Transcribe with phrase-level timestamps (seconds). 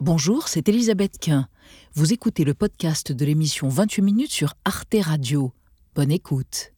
[0.00, 1.48] Bonjour, c'est Elisabeth Quint.
[1.94, 5.50] Vous écoutez le podcast de l'émission 28 minutes sur Arte Radio.
[5.96, 6.72] Bonne écoute.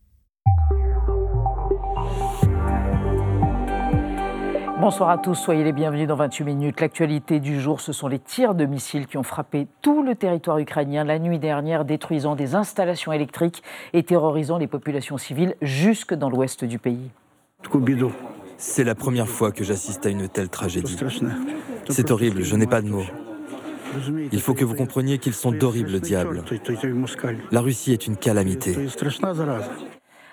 [4.81, 6.81] Bonsoir à tous, soyez les bienvenus dans 28 minutes.
[6.81, 10.57] L'actualité du jour, ce sont les tirs de missiles qui ont frappé tout le territoire
[10.57, 13.63] ukrainien la nuit dernière, détruisant des installations électriques
[13.93, 17.11] et terrorisant les populations civiles jusque dans l'ouest du pays.
[18.61, 20.97] C'est la première fois que j'assiste à une telle tragédie.
[21.89, 23.07] C'est horrible, je n'ai pas de mots.
[24.31, 26.45] Il faut que vous compreniez qu'ils sont d'horribles diables.
[27.51, 28.77] La Russie est une calamité.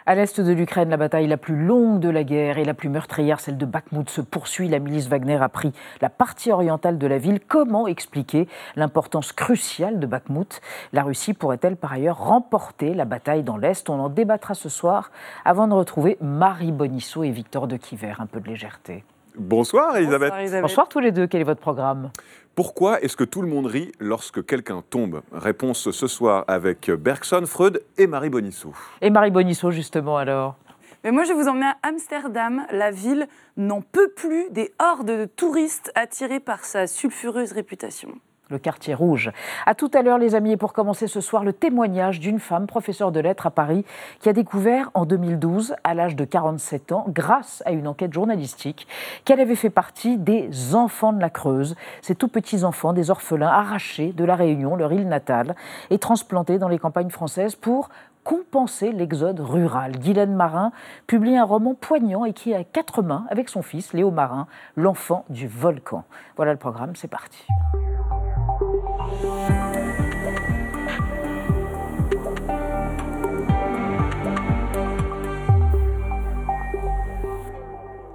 [0.10, 2.88] À l'est de l'Ukraine, la bataille la plus longue de la guerre et la plus
[2.88, 4.70] meurtrière, celle de Bakhmut, se poursuit.
[4.70, 7.42] La milice Wagner a pris la partie orientale de la ville.
[7.46, 10.62] Comment expliquer l'importance cruciale de Bakhmut?
[10.94, 13.90] La Russie pourrait-elle par ailleurs remporter la bataille dans l'est?
[13.90, 15.12] On en débattra ce soir
[15.44, 18.14] avant de retrouver Marie Bonisseau et Victor de Quiver.
[18.20, 19.04] Un peu de légèreté.
[19.38, 20.30] Bonsoir Elisabeth.
[20.30, 20.62] Bonsoir, Elisabeth.
[20.62, 21.28] Bonsoir tous les deux.
[21.28, 22.12] Quel est votre programme?
[22.58, 25.22] Pourquoi est-ce que tout le monde rit lorsque quelqu'un tombe?
[25.32, 28.74] Réponse ce soir avec Bergson, Freud et Marie Bonisseau.
[29.00, 30.56] Et Marie Bonisseau, justement, alors
[31.04, 32.66] mais moi, je vous emmener à Amsterdam.
[32.72, 38.60] La ville n'en peut plus des hordes de touristes attirés par sa sulfureuse réputation le
[38.60, 39.32] quartier rouge.
[39.66, 42.68] À tout à l'heure, les amis, et pour commencer ce soir, le témoignage d'une femme,
[42.68, 43.86] professeure de lettres à Paris,
[44.20, 48.88] qui a découvert en 2012, à l'âge de 47 ans, grâce à une enquête journalistique,
[49.26, 53.48] qu'elle avait fait partie des enfants de la Creuse, ces tout petits enfants, des orphelins
[53.48, 55.56] arrachés de la Réunion, leur île natale,
[55.90, 57.90] et transplantés dans les campagnes françaises pour
[58.28, 59.98] compenser l'exode rural.
[60.00, 60.74] Guylaine Marin
[61.08, 65.48] publie un roman poignant écrit à quatre mains avec son fils, Léo Marin, l'enfant du
[65.48, 66.04] volcan.
[66.36, 67.48] Voilà le programme, c'est parti.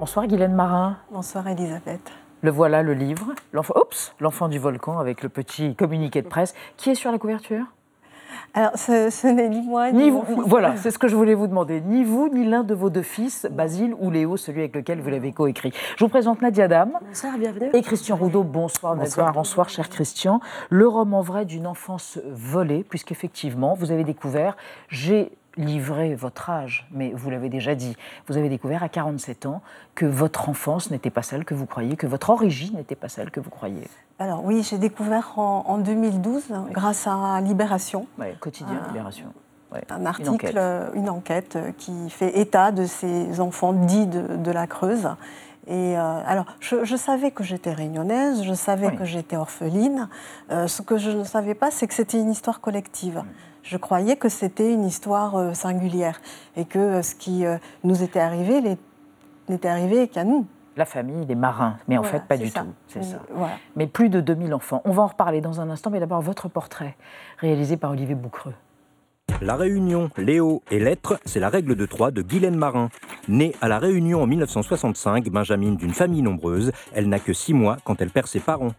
[0.02, 0.96] Bonsoir Guylaine Marin.
[1.12, 2.10] Bonsoir Elisabeth.
[2.40, 6.54] Le voilà le livre, l'enfant du volcan avec le petit communiqué de presse.
[6.76, 7.66] Qui est sur la couverture?
[8.52, 10.24] Alors, ce, n'est ni moi, ni, vous.
[10.44, 11.80] Voilà, c'est ce que je voulais vous demander.
[11.80, 15.08] Ni vous, ni l'un de vos deux fils, Basile ou Léo, celui avec lequel vous
[15.08, 15.72] l'avez coécrit.
[15.96, 16.98] Je vous présente Nadia Dame.
[17.06, 17.70] Bonsoir, bienvenue.
[17.72, 18.42] Et Christian Roudot.
[18.42, 19.32] Bonsoir, bonsoir.
[19.32, 20.40] Bonsoir, cher Christian.
[20.68, 24.56] Le roman vrai d'une enfance volée, puisqu'effectivement, vous avez découvert,
[24.88, 27.96] j'ai livré votre âge, mais vous l'avez déjà dit,
[28.28, 29.62] vous avez découvert à 47 ans
[29.94, 33.30] que votre enfance n'était pas celle que vous croyez, que votre origine n'était pas celle
[33.30, 33.86] que vous croyez.
[34.18, 38.06] Alors oui, j'ai découvert en, 2012 grâce à Libération.
[38.40, 39.32] quotidien Libération.
[39.90, 41.56] un article, une enquête.
[41.56, 45.08] Euh, qui fait état de ces enfants dits de, la Creuse.
[45.66, 50.08] Et euh, alors, je, savais que j'étais réunionnaise, je savais que j'étais orpheline.
[50.50, 53.22] Euh, ce que je ne savais pas, c'est que c'était une histoire collective.
[53.62, 56.20] Je croyais que c'était une histoire euh, singulière
[56.56, 58.60] et que euh, ce qui euh, nous était arrivé
[59.48, 60.46] n'était arrivé qu'à nous.
[60.76, 62.60] La famille, les marins, mais en fait pas du tout.
[62.88, 63.18] C'est ça.
[63.76, 64.80] Mais plus de 2000 enfants.
[64.86, 66.96] On va en reparler dans un instant, mais d'abord votre portrait,
[67.38, 68.54] réalisé par Olivier Boucreux.
[69.42, 72.88] La Réunion, Léo et Lettres, c'est la règle de trois de Guylaine Marin.
[73.28, 77.76] Née à La Réunion en 1965, Benjamin d'une famille nombreuse, elle n'a que six mois
[77.84, 78.72] quand elle perd ses parents.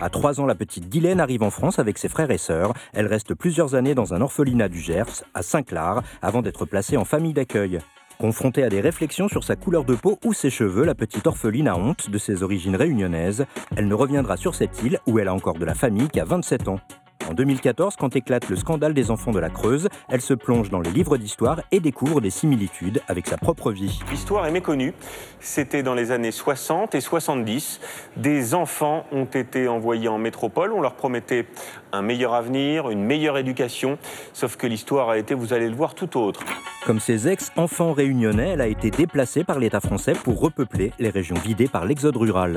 [0.00, 2.74] À 3 ans, la petite Guylaine arrive en France avec ses frères et sœurs.
[2.92, 7.04] Elle reste plusieurs années dans un orphelinat du Gers, à Saint-Clar, avant d'être placée en
[7.04, 7.78] famille d'accueil.
[8.18, 11.68] Confrontée à des réflexions sur sa couleur de peau ou ses cheveux, la petite orpheline
[11.68, 13.46] a honte de ses origines réunionnaises.
[13.76, 16.68] Elle ne reviendra sur cette île, où elle a encore de la famille, qu'à 27
[16.68, 16.80] ans.
[17.28, 20.80] En 2014, quand éclate le scandale des enfants de la Creuse, elle se plonge dans
[20.80, 24.00] les livres d'histoire et découvre des similitudes avec sa propre vie.
[24.10, 24.92] L'histoire est méconnue.
[25.40, 27.80] C'était dans les années 60 et 70.
[28.16, 30.72] Des enfants ont été envoyés en métropole.
[30.72, 31.46] On leur promettait
[31.92, 33.96] un meilleur avenir, une meilleure éducation.
[34.34, 36.42] Sauf que l'histoire a été, vous allez le voir, tout autre.
[36.84, 41.36] Comme ses ex-enfants réunionnais, elle a été déplacée par l'État français pour repeupler les régions
[41.36, 42.56] vidées par l'exode rural.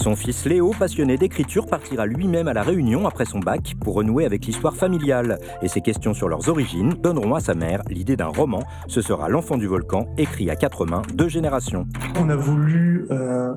[0.00, 4.24] Son fils Léo, passionné d'écriture, partira lui-même à la Réunion après son bac pour renouer
[4.24, 5.40] avec l'histoire familiale.
[5.60, 8.62] Et ses questions sur leurs origines donneront à sa mère l'idée d'un roman.
[8.86, 11.84] Ce sera L'enfant du volcan, écrit à quatre mains, deux générations.
[12.16, 13.52] On a voulu euh,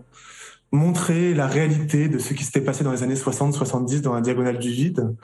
[0.72, 4.58] montrer la réalité de ce qui s'était passé dans les années 60-70 dans la diagonale
[4.58, 5.16] du vide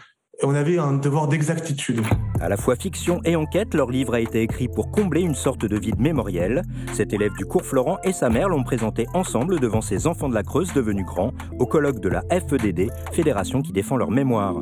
[0.43, 2.01] on avait un devoir d'exactitude.
[2.39, 5.65] À la fois fiction et enquête, leur livre a été écrit pour combler une sorte
[5.65, 6.61] de vide mémoriel.
[6.93, 10.35] Cet élève du cours Florent et sa mère l'ont présenté ensemble devant ses enfants de
[10.35, 14.55] la Creuse devenus grands au colloque de la FEDD, fédération qui défend leur mémoire.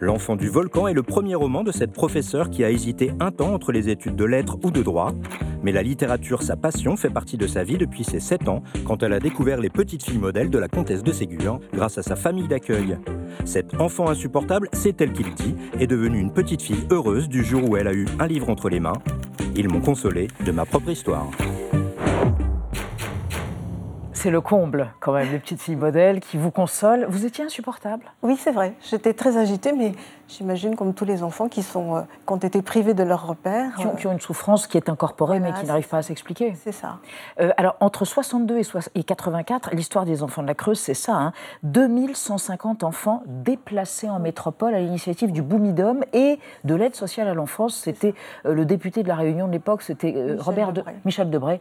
[0.00, 3.54] L'enfant du volcan est le premier roman de cette professeure qui a hésité un temps
[3.54, 5.12] entre les études de lettres ou de droit.
[5.62, 9.04] Mais la littérature, sa passion, fait partie de sa vie depuis ses 7 ans, quand
[9.04, 12.16] elle a découvert les petites filles modèles de la comtesse de Ségur grâce à sa
[12.16, 12.98] famille d'accueil.
[13.44, 17.44] Cet enfant insupportable, c'est elle qui le dit, est devenue une petite fille heureuse du
[17.44, 19.00] jour où elle a eu un livre entre les mains.
[19.54, 21.30] Ils m'ont consolé de ma propre histoire.
[24.22, 27.06] C'est le comble, quand même, les petites filles modèles qui vous consolent.
[27.08, 28.74] Vous étiez insupportable Oui, c'est vrai.
[28.88, 29.94] J'étais très agitée, mais
[30.36, 33.74] j'imagine comme tous les enfants qui, sont, euh, qui ont été privés de leur repère.
[33.76, 36.54] Qui ont, une souffrance qui est incorporée, mais qui n'arrive pas à s'expliquer.
[36.62, 36.98] C'est ça.
[37.40, 38.62] Euh, alors, entre 62 et,
[38.94, 41.14] et 84, l'histoire des enfants de la Creuse, c'est ça.
[41.14, 41.32] Hein,
[41.64, 47.74] 2150 enfants déplacés en métropole à l'initiative du Boumidom et de l'aide sociale à l'enfance.
[47.74, 48.14] C'était
[48.46, 51.60] euh, le député de la Réunion de l'époque, c'était Robert de, Michel Debray,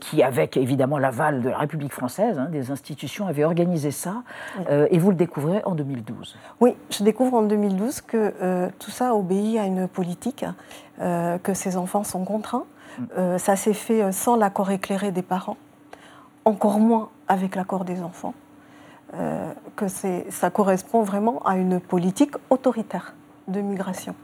[0.00, 4.22] qui, avec évidemment l'aval de la République française, hein, des institutions, avait organisé ça.
[4.68, 6.36] et vous le découvrez en 2012.
[6.60, 10.44] Oui, je découvre en 2012 que euh, tout ça obéit à une politique,
[11.00, 12.64] euh, que ces enfants sont contraints.
[12.98, 13.02] Mm.
[13.18, 15.56] Euh, ça s'est fait sans l'accord éclairé des parents,
[16.44, 18.34] encore moins avec l'accord des enfants,
[19.76, 23.14] que ça correspond vraiment à une politique autoritaire
[23.46, 24.14] de migration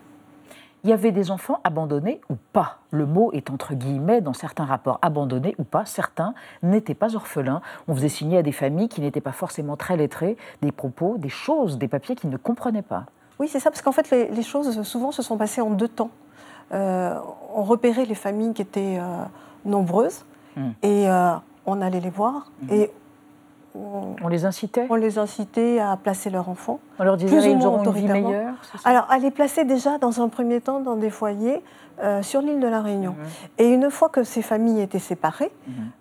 [0.84, 2.78] il y avait des enfants abandonnés ou pas.
[2.90, 5.84] Le mot est entre guillemets dans certains rapports abandonnés ou pas.
[5.84, 7.60] Certains n'étaient pas orphelins.
[7.88, 11.28] On faisait signer à des familles qui n'étaient pas forcément très lettrées des propos, des
[11.28, 13.06] choses, des papiers qu'ils ne comprenaient pas.
[13.38, 16.10] Oui, c'est ça, parce qu'en fait, les, choses souvent se sont passées en deux temps.
[16.72, 17.14] Euh,
[17.54, 19.24] on repérait les familles qui étaient euh,
[19.64, 20.24] nombreuses
[20.56, 20.70] hmm.
[20.82, 21.32] et euh,
[21.64, 22.72] on allait les voir hmm.
[22.72, 22.90] et
[23.74, 24.86] on, les incitait?
[24.90, 26.80] On les incitait à placer leurs enfants.
[26.98, 28.54] On leur disait qu'ils auront une vie meilleure
[28.84, 31.62] Alors, à les placer déjà dans un premier temps dans des foyers
[32.22, 33.12] sur l'île de la Réunion.
[33.12, 33.62] Hmm.
[33.62, 35.52] Et une fois que ces familles étaient séparées,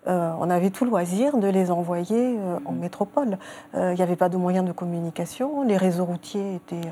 [0.06, 3.38] on avait tout loisir de les envoyer en métropole.
[3.74, 6.88] Il n'y avait pas de moyens de communication, les réseaux routiers étaient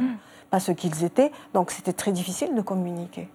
[0.56, 3.29] pas ce qu'ils étaient, donc c'était très difficile de communiquer.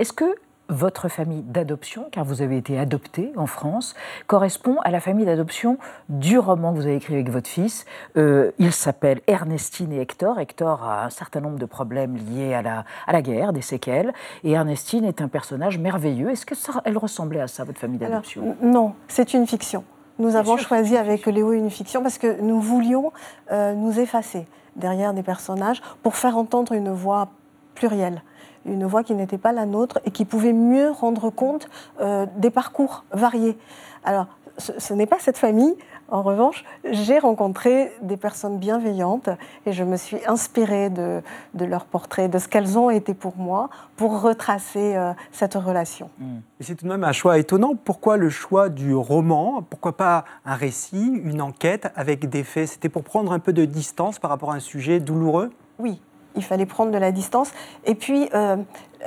[0.00, 0.34] Est-ce que
[0.68, 3.94] votre famille d'adoption, car vous avez été adopté en France,
[4.26, 5.78] correspond à la famille d'adoption
[6.08, 7.86] du roman que vous avez écrit avec votre fils?
[8.16, 10.40] Euh, il s'appelle Ernestine et Hector.
[10.40, 14.12] Hector a un certain nombre de problèmes liés à la, à la guerre, des séquelles,
[14.42, 16.30] et Ernestine est un personnage merveilleux.
[16.30, 18.56] Est-ce qu'elle ressemblait à ça, votre famille d'adoption?
[18.62, 19.84] Non, c'est une fiction.
[20.18, 23.12] Nous avons choisi avec Léo une fiction parce que nous voulions
[23.52, 27.28] euh, nous effacer derrière des personnages pour faire entendre une voix
[27.74, 28.22] plurielle,
[28.66, 31.68] une voix qui n'était pas la nôtre et qui pouvait mieux rendre compte
[32.00, 33.58] euh, des parcours variés.
[34.04, 34.26] Alors,
[34.56, 35.76] ce n'est pas cette famille
[36.10, 39.28] en revanche, j'ai rencontré des personnes bienveillantes
[39.66, 41.22] et je me suis inspirée de,
[41.52, 46.08] de leur portrait, de ce qu'elles ont été pour moi, pour retracer euh, cette relation.
[46.18, 46.38] Hmm.
[46.60, 47.74] C'est tout de même un choix étonnant.
[47.74, 49.62] Pourquoi le choix du roman?
[49.68, 52.68] Pourquoi pas un récit, une enquête avec des faits?
[52.68, 55.50] C'était pour prendre un peu de distance par rapport à un sujet douloureux?
[55.78, 56.00] Oui,
[56.36, 57.52] il fallait prendre de la distance.
[57.84, 58.56] Et puis, euh,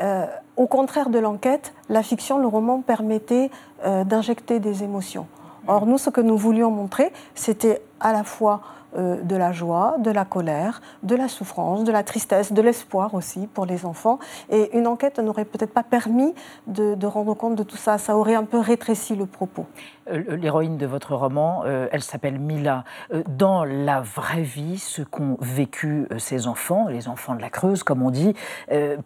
[0.04, 3.50] euh, au contraire de l'enquête, la fiction, le roman permettait
[3.84, 5.26] d'injecter des émotions.
[5.68, 8.62] Or, nous, ce que nous voulions montrer, c'était à la fois
[8.98, 13.14] euh, de la joie, de la colère, de la souffrance, de la tristesse, de l'espoir
[13.14, 14.20] aussi pour les enfants.
[14.50, 16.34] Et une enquête n'aurait peut-être pas permis
[16.68, 17.98] de, rendre compte de tout ça.
[17.98, 19.66] Ça aurait un peu rétréci le propos.
[20.10, 22.84] Euh, l'héroïne de votre roman, euh, elle s'appelle Mila.
[23.28, 28.02] Dans la vraie vie, ce qu'ont vécu ces enfants, les enfants de la Creuse, comme
[28.02, 28.34] on dit,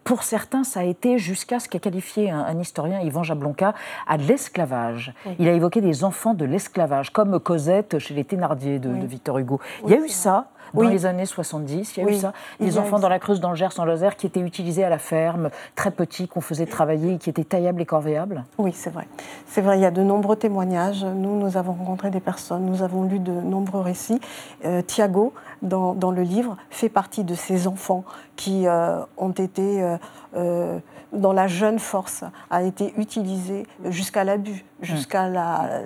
[0.04, 3.74] pour certains, ça a été jusqu'à ce qu'a qualifié un, historien, Yvan Jablonka,
[4.06, 5.12] à l'esclavage.
[5.38, 9.38] Il a évoqué des enfants de l'esclavage, comme Cosette chez les Thénardier de, de Victor
[9.38, 9.60] Hugo.
[9.84, 10.48] Il y a eu ça
[10.84, 12.32] dans les années 70, il y a eu ça.
[12.60, 14.98] Les enfants dans la Creuse, dans le Gers, en Lozère, qui étaient utilisés à la
[14.98, 18.44] ferme, très petits, qu'on faisait travailler, qui étaient taillables et corvéables.
[18.58, 19.06] Oui, c'est vrai.
[19.46, 21.04] C'est vrai, il y a de nombreux témoignages.
[21.04, 24.20] Nous, nous avons rencontré des personnes, nous avons lu de nombreux récits.
[24.64, 25.32] Euh, Thiago,
[25.62, 28.04] dans, dans, le livre, fait partie de ces enfants
[28.36, 29.82] qui euh, ont été...
[29.82, 29.96] Euh,
[30.36, 30.78] euh
[31.12, 35.28] dans la jeune force a été utilisée jusqu'à l'abus, jusqu'à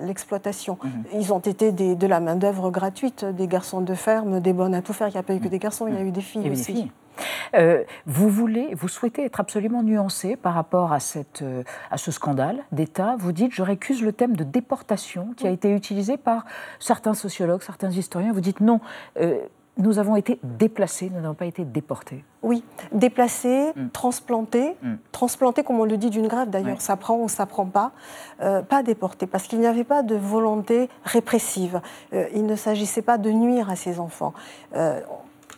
[0.01, 0.77] l'exploitation.
[0.81, 0.89] Mmh.
[1.13, 4.93] Ils ont été de la main-d'œuvre gratuite, des garçons de ferme, des bonnes à tout
[4.93, 5.07] faire.
[5.07, 6.91] Il n'y a pas eu que des garçons, il y a eu des filles aussi.
[7.55, 12.11] Euh, vous voulez, vous souhaitez être absolument nuancé par rapport à, cette, euh, à ce
[12.11, 13.15] scandale d'État.
[13.19, 16.45] Vous dites, je récuse le thème de déportation qui a été utilisé par
[16.79, 18.33] certains sociologues, certains historiens.
[18.33, 18.79] Vous dites non.
[19.19, 19.41] Euh,
[19.77, 22.23] nous avons été déplacés, nous n'avons pas été déportés.
[22.41, 23.89] Oui, déplacés, mm.
[23.89, 24.95] transplantés, mm.
[25.11, 27.91] transplantés comme on le dit d'une grève d'ailleurs, ça prend ou ça prend pas,
[28.41, 31.81] euh, pas déportés, parce qu'il n'y avait pas de volonté répressive.
[32.13, 34.33] Euh, il ne s'agissait pas de nuire à ces enfants.
[34.75, 34.99] Euh,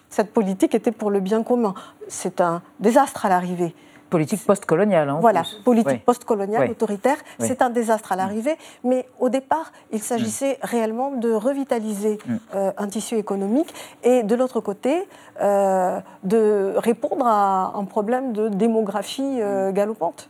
[0.10, 1.74] cette politique était pour le bien commun.
[2.08, 3.74] C'est un désastre à l'arrivée
[4.14, 5.10] politique postcoloniale.
[5.10, 7.18] Hein, voilà, politique postcoloniale, autoritaire.
[7.40, 10.66] C'est un désastre à l'arrivée, mais au départ, il s'agissait mm.
[10.74, 12.36] réellement de revitaliser mm.
[12.56, 14.94] euh, un tissu économique et de l'autre côté,
[15.42, 20.30] euh, de répondre à un problème de démographie euh, galopante.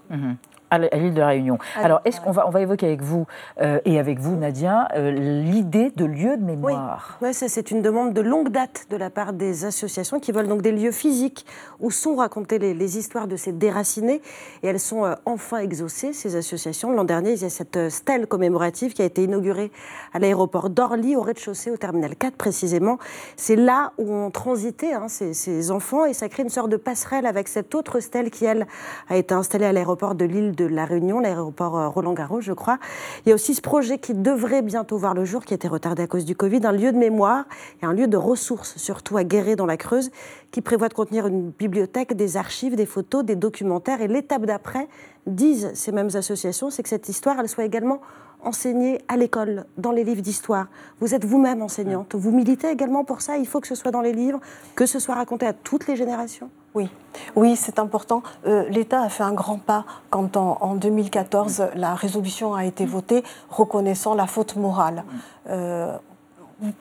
[0.73, 1.59] À l'île de la Réunion.
[1.75, 3.27] Alors, est-ce qu'on va, on va évoquer avec vous
[3.61, 7.19] euh, et avec vous, Nadia, euh, l'idée de lieu de mémoire?
[7.21, 10.63] Oui, c'est une demande de longue date de la part des associations qui veulent donc
[10.63, 11.45] des lieux physiques
[11.79, 14.21] où sont racontées les, histoires de ces déracinés.
[14.63, 16.91] Et elles sont euh, enfin exaucées, ces associations.
[16.91, 19.71] L'an dernier, il y a cette stèle commémorative qui a été inaugurée
[20.13, 22.97] à l'aéroport d'Orly, au rez-de-chaussée, au terminal 4 précisément.
[23.37, 26.77] C'est là où ont transité hein, ces, ces enfants et ça crée une sorte de
[26.77, 28.65] passerelle avec cette autre stèle qui, elle,
[29.09, 32.79] a été installée à l'aéroport de l'île de la Réunion, l'aéroport euh, Roland-Garros, je crois.
[33.25, 35.67] Il y a aussi ce projet qui devrait bientôt voir le jour, qui a été
[35.67, 37.45] retardé à cause du Covid, un lieu de mémoire
[37.81, 40.11] et un lieu de ressources, surtout à Guéret dans la Creuse,
[40.51, 44.01] qui prévoit de contenir une bibliothèque, des archives, des photos, des documentaires.
[44.01, 44.87] Et l'étape d'après,
[45.27, 48.01] disent ces mêmes associations, c'est que cette histoire, elle soit également
[48.43, 50.67] enseignée à l'école, dans les livres d'histoire.
[50.99, 52.15] Vous êtes vous-même enseignante.
[52.15, 53.37] Vous militez également pour ça.
[53.37, 54.39] Il faut que ce soit dans les livres,
[54.75, 56.49] que ce soit raconté à toutes les générations.
[56.75, 56.89] Oui,
[57.35, 58.23] oui, c'est important.
[58.47, 63.23] Euh, L'État a fait un grand pas quand en, 2014 la résolution a été votée
[63.49, 65.03] reconnaissant la faute morale.
[65.49, 65.95] Euh,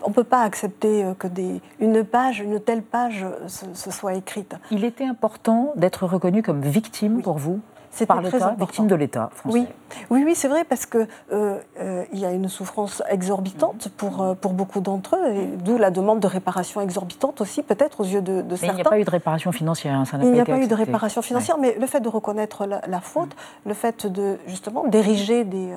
[0.02, 4.14] on ne peut pas accepter euh, que des, une page, une telle page se, soit
[4.14, 4.54] écrite.
[4.70, 7.60] Il était important d'être reconnu comme victime pour vous?
[8.06, 9.66] Par l'État, victime de l'État Oui,
[10.10, 14.22] oui, oui c'est vrai, parce qu'il euh, euh, il y a une souffrance exorbitante pour,
[14.22, 18.04] euh, pour beaucoup d'entre eux, et d'où la demande de réparation exorbitante aussi, peut-être aux
[18.04, 18.72] yeux de, certains.
[18.72, 20.66] il n'y a pas eu de réparation financière, hein, ça Il n'y a pas, eu
[20.66, 25.44] de réparation financière, mais le fait de reconnaître la, faute, le fait de, justement, d'ériger
[25.44, 25.70] des...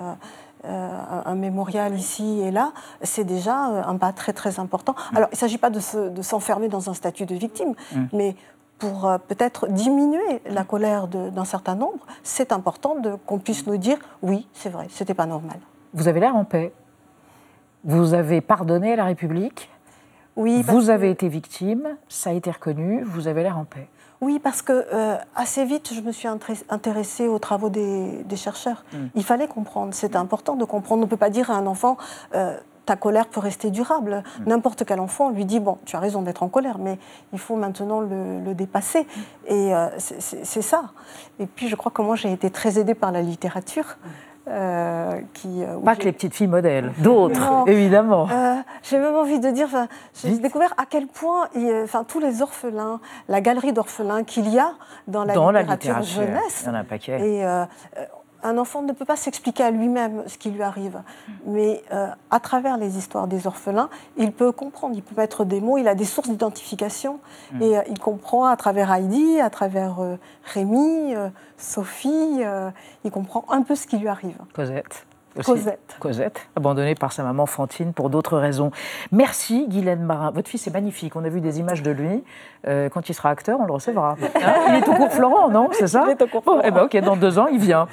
[0.63, 4.93] un, mémorial ici et là, c'est déjà un pas très très important.
[5.11, 5.17] Mm.
[5.17, 5.79] Alors, il ne s'agit pas de,
[6.21, 8.05] s'enfermer dans un statut de victime, mm.
[8.13, 8.35] mais
[8.77, 13.97] pour euh, peut-être diminuer la colère d'un certain nombre, c'est important qu'on puisse nous dire
[14.21, 15.57] oui, c'est vrai, c'était pas normal.
[15.93, 16.73] Vous avez l'air en paix.
[17.83, 19.69] Vous avez pardonné à la République.
[20.35, 20.63] Oui.
[20.63, 23.03] Vous avez été victime, ça a été reconnu.
[23.03, 23.87] Vous avez l'air en paix.
[24.21, 28.83] Oui, parce que euh, assez vite, je me suis intéressée aux travaux des, chercheurs.
[28.91, 29.07] Hmm.
[29.15, 29.93] Il fallait comprendre.
[29.93, 31.01] C'est important de comprendre.
[31.03, 31.97] On ne peut pas dire à un enfant.
[32.33, 34.23] Euh, ta colère peut rester durable.
[34.39, 34.49] Mm.
[34.49, 36.97] N'importe quel enfant lui dit Bon, tu as raison d'être en colère, mais
[37.33, 39.01] il faut maintenant le, dépasser.
[39.01, 39.21] Mm.
[39.47, 40.85] Et euh, c'est ça.
[41.39, 43.97] Et puis, je crois que moi, j'ai été très aidée par la littérature.
[44.47, 48.27] Euh, qui, euh, Pas que les petites filles modèles, d'autres, évidemment.
[48.83, 49.69] j'ai même envie de dire,
[50.13, 51.49] j'ai découvert à quel point,
[51.83, 54.73] enfin, tous les orphelins, la galerie d'orphelins qu'il y a
[55.07, 56.61] dans la littérature, jeunesse.
[56.61, 57.19] Il y en a un paquet.
[57.19, 57.43] Et
[58.45, 61.01] un enfant ne peut pas s'expliquer à lui-même ce qui lui arrive.
[61.45, 65.61] Mais euh, à travers les histoires des orphelins, il peut comprendre, il peut mettre des
[65.61, 67.19] mots, il a des sources d'identification.
[67.51, 67.61] Hmm.
[67.61, 71.13] Et euh, il comprend à travers Heidi, à travers euh, Rémi,
[71.57, 72.41] Sophie,
[73.03, 74.37] il comprend un peu ce qui lui arrive.
[74.53, 75.05] Cosette.
[75.43, 75.95] Cosette.
[75.99, 78.71] Cosette, abandonnée par sa maman Fantine pour d'autres raisons.
[79.11, 80.31] Merci Guylaine Marin.
[80.31, 81.15] Votre fils est magnifique.
[81.15, 82.23] On a vu des images de lui.
[82.67, 84.15] Euh, quand il sera acteur, on le recevra.
[84.35, 86.61] Hein il est au cours Florent, non C'est ça Il est au cours Florent.
[86.63, 87.87] eh ben, ok, dans deux ans, il vient.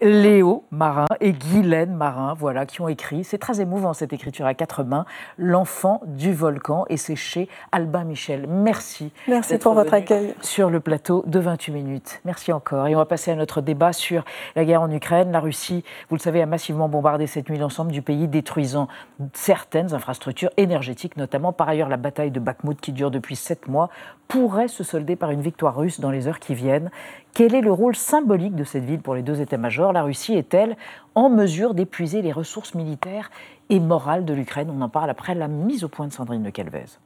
[0.00, 3.24] Léo Marin et Guylaine Marin, voilà, qui ont écrit.
[3.24, 5.04] C'est très émouvant cette écriture à quatre mains.
[5.36, 8.46] L'enfant du volcan et c'est chez Albin Michel.
[8.48, 9.12] Merci.
[9.26, 10.34] Merci pour votre accueil.
[10.40, 12.20] Sur le plateau de 28 minutes.
[12.24, 12.86] Merci encore.
[12.86, 14.24] Et on va passer à notre débat sur
[14.56, 15.32] la guerre en Ukraine.
[15.32, 18.86] La Russie, vous le savez, a massivement bombardé cette nuit l'ensemble du pays, détruisant
[19.32, 23.88] certaines infrastructures énergétiques, notamment par ailleurs la bataille de Bakhmut qui dure depuis sept mois,
[24.28, 26.90] pourrait se solder par une victoire russe dans les heures qui viennent.
[27.32, 29.92] Quel est le rôle symbolique de cette ville pour les deux états-majors?
[29.92, 30.76] La Russie est-elle
[31.14, 33.30] en mesure d'épuiser les ressources militaires
[33.70, 34.70] et morales de l'Ukraine?
[34.70, 36.98] On en parle après la mise au point de Sandrine de Calvez.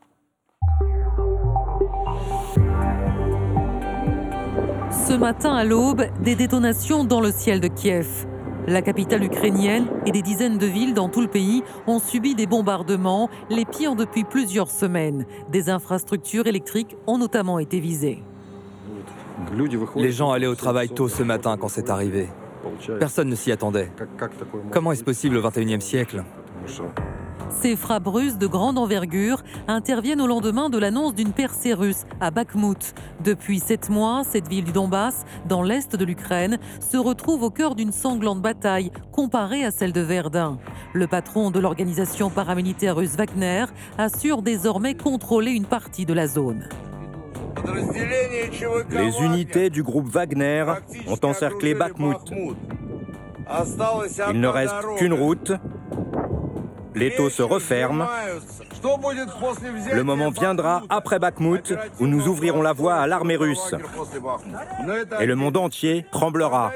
[4.91, 8.27] Ce matin à l'aube, des détonations dans le ciel de Kiev.
[8.69, 12.47] La capitale ukrainienne et des dizaines de villes dans tout le pays ont subi des
[12.47, 15.27] bombardements, les pires depuis plusieurs semaines.
[15.51, 18.23] Des infrastructures électriques ont notamment été visées.
[19.97, 22.29] Les gens allaient au travail tôt ce matin quand c'est arrivé.
[23.01, 23.91] Personne ne s'y attendait.
[24.71, 26.23] Comment est-ce possible au XXIe siècle?
[27.51, 32.31] Ces frappes russes de grande envergure interviennent au lendemain de l'annonce d'une percée russe à
[32.31, 32.95] Bakhmut.
[33.25, 37.75] Depuis sept mois, cette ville du Donbass, dans l'est de l'Ukraine, se retrouve au cœur
[37.75, 40.59] d'une sanglante bataille comparée à celle de Verdun.
[40.93, 43.67] Le patron de l'organisation paramilitaire russe Wagner
[43.99, 46.69] assure désormais contrôler une partie de la zone.
[48.91, 50.65] Les unités du groupe Wagner
[51.07, 52.19] ont encerclé Bakhmut.
[54.31, 55.53] Il ne reste qu'une route,
[56.95, 58.07] L'étau se referme.
[59.93, 63.75] Le moment viendra après Bakhmut où nous ouvrirons la voie à l'armée russe.
[65.21, 66.73] Et le monde entier tremblera.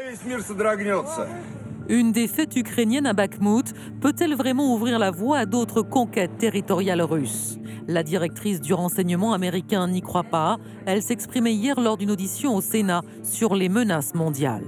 [1.88, 7.58] Une défaite ukrainienne à Bakhmut peut-elle vraiment ouvrir la voie à d'autres conquêtes territoriales russes?
[7.87, 10.58] La directrice du renseignement américain n'y croit pas.
[10.87, 14.64] Elle s'exprimait hier lors d'une audition au Sénat sur les menaces mondiales.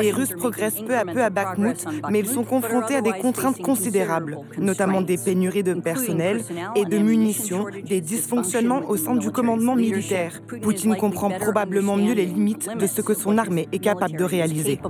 [0.00, 3.60] Les Russes progressent peu à peu à Bakhmut, mais ils sont confrontés à des contraintes
[3.60, 6.42] considérables, notamment des pénuries de personnel
[6.74, 10.40] et de munitions, des dysfonctionnements au sein du commandement militaire.
[10.62, 14.80] Poutine comprend probablement mieux les limites de ce que son armée est capable de réaliser.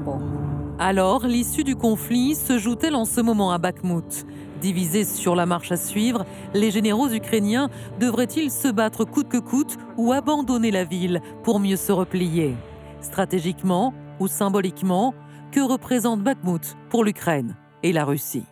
[0.79, 4.26] Alors, l'issue du conflit se joue-t-elle en ce moment à Bakhmut?
[4.61, 7.69] Divisés sur la marche à suivre, les généraux ukrainiens
[8.00, 12.57] devraient-ils se battre coûte que coûte ou abandonner la ville pour mieux se replier?
[13.00, 15.14] Stratégiquement ou symboliquement,
[15.52, 18.47] que représente Bakhmut pour l'Ukraine et la Russie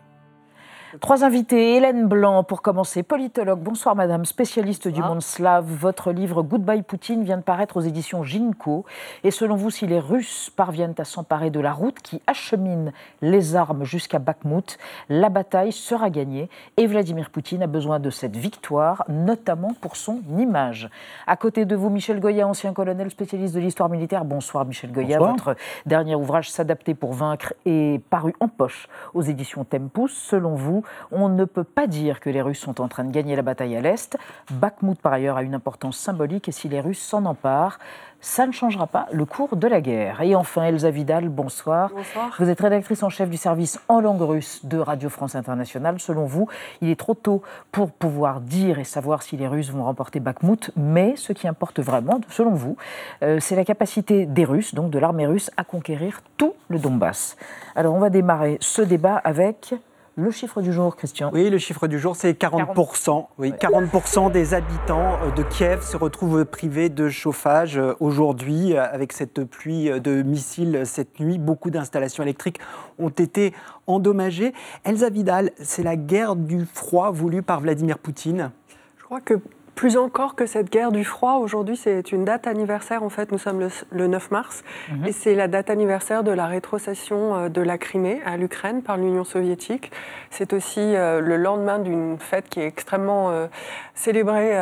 [1.00, 1.76] Trois invités.
[1.76, 3.60] Hélène Blanc, pour commencer, politologue.
[3.60, 5.64] Bonsoir, madame, spécialiste du monde slave.
[5.64, 8.84] Votre livre Goodbye Poutine vient de paraître aux éditions Ginko.
[9.24, 13.56] Et selon vous, si les Russes parviennent à s'emparer de la route qui achemine les
[13.56, 14.76] armes jusqu'à Bakhmut,
[15.08, 16.50] la bataille sera gagnée.
[16.76, 20.90] Et Vladimir Poutine a besoin de cette victoire, notamment pour son image.
[21.26, 24.26] À côté de vous, Michel Goya, ancien colonel spécialiste de l'histoire militaire.
[24.26, 25.18] Bonsoir, Michel Goya.
[25.18, 25.56] Votre
[25.86, 30.12] dernier ouvrage, S'adapter pour vaincre, est paru en poche aux éditions Tempus.
[30.12, 33.36] Selon vous, on ne peut pas dire que les Russes sont en train de gagner
[33.36, 34.16] la bataille à l'Est.
[34.50, 37.78] Bakhmut, par ailleurs, a une importance symbolique et si les Russes s'en emparent,
[38.22, 40.22] ça ne changera pas le cours de la guerre.
[40.22, 41.90] Et enfin, Elsa Vidal, bonsoir.
[41.94, 42.34] Bonsoir.
[42.38, 45.98] Vous êtes rédactrice en chef du service en langue russe de Radio France Internationale.
[45.98, 46.48] Selon vous,
[46.80, 50.70] il est trop tôt pour pouvoir dire et savoir si les Russes vont remporter Bakhmut,
[50.76, 52.76] mais ce qui importe vraiment, selon vous,
[53.22, 57.36] euh, c'est la capacité des Russes, donc de l'armée russe, à conquérir tout le Donbass.
[57.74, 59.74] Alors, on va démarrer ce débat avec
[60.16, 61.30] le chiffre du jour, Christian.
[61.32, 63.26] Oui, le chiffre du jour, c'est 40%.
[63.38, 68.84] Oui, 40% des habitants euh, de Kiev se retrouvent privés de chauffage euh, aujourd'hui euh,
[68.92, 71.38] avec cette pluie de missiles cette nuit.
[71.38, 72.58] Beaucoup d'installations électriques
[72.98, 73.54] ont été
[73.86, 74.52] endommagées.
[74.84, 78.50] Elsa Vidal, c'est la guerre du froid voulue par Vladimir Poutine.
[78.98, 79.40] Je crois que
[79.74, 83.02] plus encore que cette guerre du froid, aujourd'hui, c'est une date anniversaire.
[83.02, 85.06] En fait, nous sommes le, 9 mars, mhm.
[85.06, 88.96] et c'est la date anniversaire de la rétrocession euh, de la Crimée à l'Ukraine par
[88.96, 89.90] l'Union soviétique.
[90.30, 93.46] C'est aussi euh, le lendemain d'une fête qui est extrêmement euh,
[93.94, 94.52] célébrée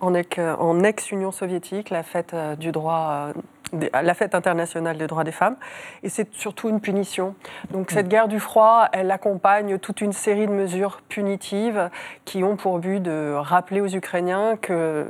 [0.00, 3.32] en ex-Union soviétique, la fête du droit
[3.72, 5.56] la fête internationale des droits des femmes,
[6.02, 7.34] et c'est surtout une punition.
[7.70, 11.90] Donc cette guerre du froid, elle accompagne toute une série de mesures punitives
[12.24, 15.06] qui ont pour but de rappeler aux Ukrainiens que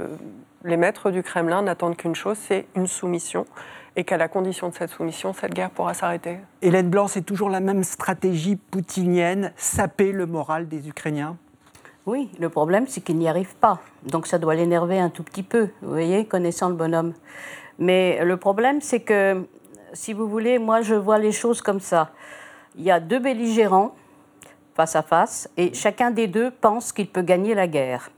[0.64, 3.46] les maîtres du Kremlin n'attendent qu'une chose, c'est une soumission
[3.96, 6.38] et qu'à la condition de cette soumission, cette guerre pourra s'arrêter.
[6.62, 11.36] Hélène Blanc, c'est toujours la même stratégie poutinienne, saper le moral des Ukrainiens?
[12.06, 13.80] Oui, le problème, c'est qu'il n'y arrive pas.
[14.04, 17.14] Donc ça doit l'énerver un tout petit peu, vous voyez, connaissant le bonhomme.
[17.80, 19.44] Mais le problème, c'est que,
[19.94, 22.10] si vous voulez, moi, je vois les choses comme ça.
[22.76, 23.94] Il y a deux belligérants
[24.74, 28.10] face à face, et chacun des deux pense qu'il peut gagner la guerre.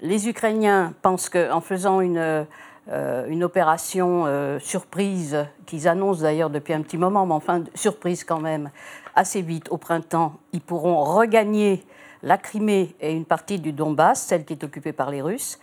[0.00, 2.46] Les Ukrainiens pensent qu'en faisant une,
[2.88, 8.24] euh, une opération euh, surprise, qu'ils annoncent d'ailleurs depuis un petit moment, mais enfin surprise
[8.24, 8.70] quand même,
[9.14, 11.82] assez vite au printemps, ils pourront regagner
[12.22, 15.58] la Crimée et une partie du Donbass, celle qui est occupée par les Russes.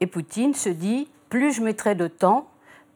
[0.00, 2.46] Et Poutine se dit, plus je mettrai de temps,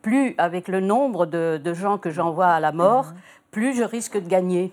[0.05, 3.15] plus avec le nombre de, gens que j'envoie à la mort, mhm.
[3.51, 4.73] plus je risque de gagner.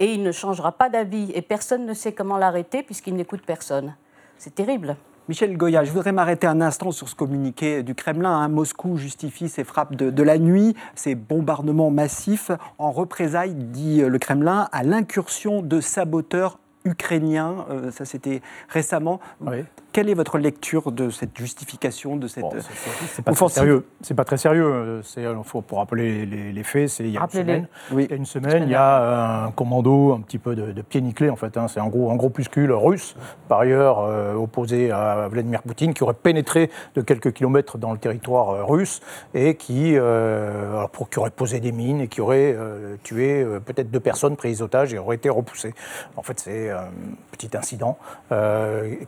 [0.00, 1.30] Et il ne changera pas d'avis.
[1.34, 3.94] Et personne ne sait comment l'arrêter puisqu'il n'écoute personne.
[4.38, 4.96] C'est terrible.
[5.28, 8.30] Michel Goya, je voudrais m'arrêter un instant sur ce communiqué du Kremlin.
[8.30, 8.48] Hein.
[8.48, 14.18] Moscou justifie ses frappes de, de, la nuit, ces bombardements massifs, en représailles, dit le
[14.18, 17.66] Kremlin, à l'incursion de saboteurs ukrainiens.
[17.70, 19.20] Euh, ça, c'était récemment.
[19.42, 19.64] Oui.
[19.92, 22.44] Quelle est votre lecture de cette justification, de cette
[23.12, 23.86] C'est pas, très sérieux.
[24.00, 25.00] C'est pas très sérieux.
[25.04, 27.68] C'est, faut, pour rappeler les, faits, c'est il y a une semaine.
[27.92, 30.82] Il y a une semaine, il y a un commando, un petit peu de, de
[30.82, 31.56] pied nickelé en fait.
[31.56, 31.66] Hein.
[31.68, 33.16] C'est un gros, un groupuscule russe,
[33.48, 37.98] par ailleurs euh, opposé à Vladimir Poutine, qui aurait pénétré de quelques kilomètres dans le
[37.98, 39.00] territoire euh, russe
[39.34, 42.56] et qui, euh, pour, qui aurait posé des mines et qui aurait
[43.02, 45.74] tué peut-être deux personnes prises otages et aurait été repoussé.
[46.16, 46.88] En fait, c'est un
[47.30, 47.98] petit incident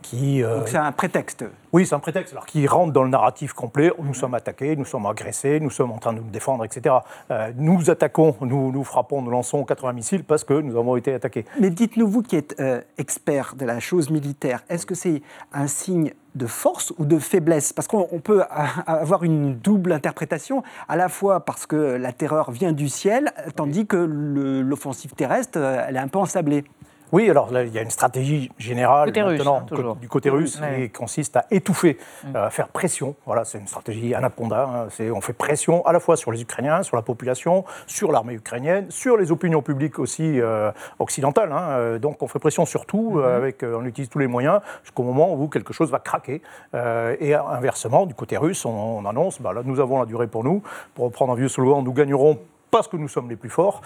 [0.01, 0.43] qui
[0.73, 1.45] c'est un prétexte.
[1.71, 2.33] Oui, c'est un prétexte.
[2.33, 3.91] Alors qui rentre dans le narratif complet.
[4.01, 6.95] Nous sommes attaqués, nous sommes agressés, nous sommes en train de nous défendre, etc.
[7.29, 11.13] Euh, nous attaquons, nous, nous frappons, nous lançons 80 missiles parce que nous avons été
[11.13, 11.45] attaqués.
[11.59, 15.21] Mais dites-nous, vous qui êtes euh, expert de la chose militaire, est-ce que c'est
[15.53, 17.71] un signe de force ou de faiblesse?
[17.71, 18.41] Parce qu'on peut
[18.87, 23.85] avoir une double interprétation, à la fois parce que la terreur vient du ciel, tandis
[23.85, 26.63] que l'offensive terrestre, euh, elle est un peu ensablée.
[27.13, 31.37] Oui, alors il y a une stratégie générale maintenant, hein, du côté russe qui consiste
[31.37, 32.35] à étouffer, mm.
[32.35, 33.13] euh, à faire pression.
[33.27, 34.87] Voilà, c'est une stratégie anaconda.
[34.89, 35.11] Hein.
[35.13, 38.89] on fait pression à la fois sur les Ukrainiens, sur la population, sur l'armée ukrainienne,
[38.89, 41.51] sur les opinions publiques aussi euh, occidentales.
[41.51, 41.67] Hein.
[41.69, 43.35] Euh, donc on fait pression sur tout, mm-hmm.
[43.35, 46.41] avec, on utilise tous les moyens jusqu'au moment où quelque chose va craquer.
[46.73, 50.63] et inversement, du côté russe, on, annonce, bah, là nous avons la durée pour nous.
[50.95, 52.39] Pour reprendre un vieux slogan, nous gagnerons
[52.73, 53.81] parce que nous sommes les plus forts,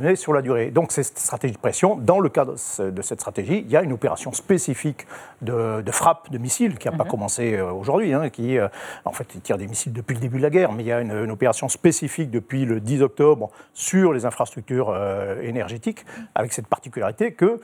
[0.00, 0.72] mais sur la durée.
[0.72, 3.92] Donc, cette stratégie de pression, dans le cadre de cette stratégie, il y a une
[3.92, 5.06] opération spécifique
[5.40, 7.10] de, frappe de missiles qui n'a pas mhm.
[7.10, 8.58] commencé aujourd'hui, hein, qui,
[9.04, 11.00] en fait, tire des missiles depuis le début de la guerre, mais il y a
[11.00, 14.92] une, une opération spécifique depuis le 10 octobre sur les infrastructures
[15.40, 17.60] énergétiques, avec cette particularité que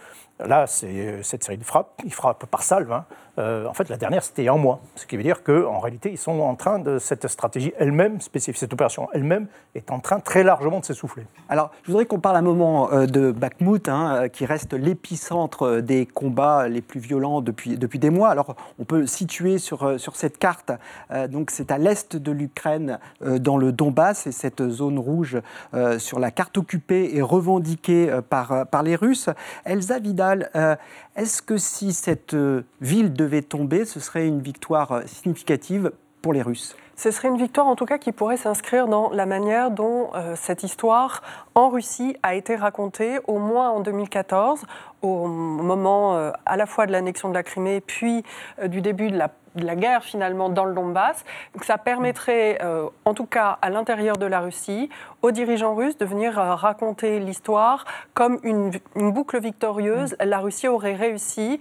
[0.47, 2.93] Là, c'est euh, cette série de frappes, ils frappent par salve.
[2.93, 3.05] Hein.
[3.39, 4.81] Euh, en fait, la dernière, c'était en mois.
[4.95, 8.59] Ce qui veut dire qu'en réalité, ils sont en train de cette stratégie elle-même, spécifique,
[8.59, 10.43] cette opération elle-même, est en train très
[11.49, 16.07] Alors, je voudrais qu'on parle un moment euh, de Bakhmut, hein, qui reste l'épicentre des
[16.07, 18.29] combats les plus violents depuis, depuis des mois.
[18.29, 20.73] Alors, on peut situer sur, sur cette carte,
[21.29, 25.41] donc c'est à l'est de l'Ukraine, dans le Donbass, et cette zone rouge
[25.99, 29.31] sur la carte occupée et revendiquée par, par les Russes.
[29.65, 30.77] Elsa Vidal euh,
[31.17, 35.93] est-ce que si cette euh, ville devait tomber, ce serait une victoire euh, significative
[36.23, 36.77] pour les Russes?
[37.01, 40.63] Ce serait une victoire en tout cas qui pourrait s'inscrire dans la manière dont cette
[40.63, 41.23] histoire
[41.55, 44.67] en Russie a été racontée, au moins en 2014,
[45.01, 48.23] au moment à la fois de l'annexion de la Crimée puis
[48.67, 51.25] du début de la de la guerre finalement dans le Donbass.
[51.55, 54.89] Donc ça permettrait, euh, en tout cas à l'intérieur de la Russie,
[55.23, 57.85] aux dirigeants russes de venir euh, raconter l'histoire
[58.15, 60.17] comme une, boucle victorieuse.
[60.21, 61.59] La Russie aurait réussi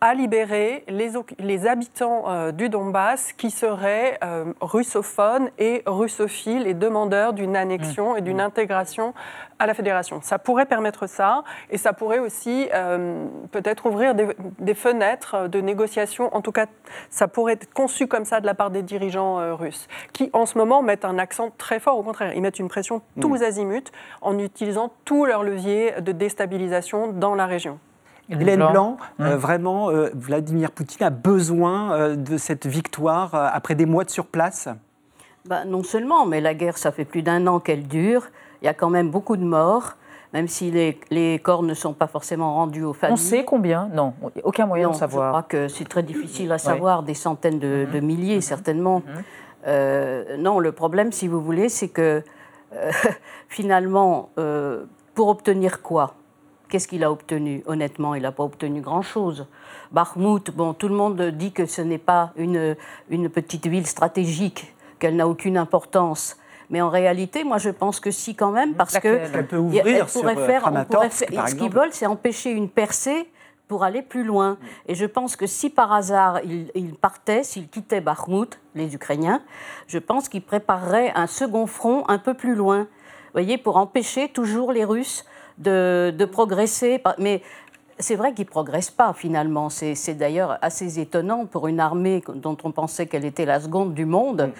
[0.00, 4.18] à libérer les, les habitants euh, du Donbass qui seraient
[4.60, 8.40] russophones et russophiles et demandeurs d'une annexion et d'une mmh.
[8.40, 9.14] intégration
[9.60, 10.20] à la fédération.
[10.22, 16.34] Ça pourrait permettre ça, et ça pourrait aussi euh, peut-être ouvrir des, fenêtres de négociation.
[16.34, 16.66] En tout cas,
[17.10, 20.46] ça pourrait être conçu comme ça de la part des dirigeants euh, russes, qui en
[20.46, 21.98] ce moment mettent un accent très fort.
[21.98, 23.42] Au contraire, ils mettent une pression tous mm.
[23.42, 27.78] azimuts en utilisant tous leurs leviers de déstabilisation dans la région.
[28.30, 34.10] Hélène Blanc, euh, vraiment, Vladimir Poutine a besoin de cette victoire après des mois de
[34.10, 34.68] surplace?
[35.46, 38.28] Bah, Non seulement, mais la guerre, ça fait plus d'un an qu'elle dure.
[38.62, 39.96] Il y a quand même beaucoup de morts,
[40.32, 43.14] même si les, corps ne sont pas forcément rendus aux familles.
[43.14, 43.88] On sait combien?
[43.92, 44.14] Non,
[44.44, 45.26] aucun moyen de savoir.
[45.26, 48.04] Je crois que c'est très difficile à savoir, des centaines de, mhm.
[48.04, 49.02] milliers certainement.
[49.66, 52.22] Euh, non, le problème, si vous voulez, c'est que
[52.74, 52.90] euh,
[53.48, 56.14] finalement, euh, pour obtenir quoi?
[56.70, 57.62] Qu'est-ce qu'il a obtenu?
[57.66, 59.46] Honnêtement, il n'a pas obtenu grand-chose.
[59.90, 62.76] Bakhmut, bon, tout le monde dit que ce n'est pas une,
[63.10, 66.36] une petite ville stratégique, qu'elle n'a aucune importance.
[66.70, 69.08] Mais en réalité, moi, je pense que si, quand même, parce que.
[69.08, 70.72] Elle peut ouvrir pourrait sur faire,
[71.10, 73.28] Ce qu'ils veulent, c'est empêcher une percée
[73.66, 74.56] pour aller plus loin.
[74.86, 79.42] Et je pense que si par hasard ils, partaient, s'ils quittaient Bakhmut, les Ukrainiens,
[79.86, 82.80] je pense qu'ils prépareraient un second front un peu plus loin.
[82.80, 85.24] Vous voyez, pour empêcher toujours les Russes
[85.60, 87.02] de, de progresser.
[87.18, 87.42] Mais
[87.98, 89.68] c'est vrai qu'ils ne progressent pas finalement.
[89.70, 94.06] C'est d'ailleurs assez étonnant pour une armée dont on pensait qu'elle était la seconde du
[94.06, 94.50] monde.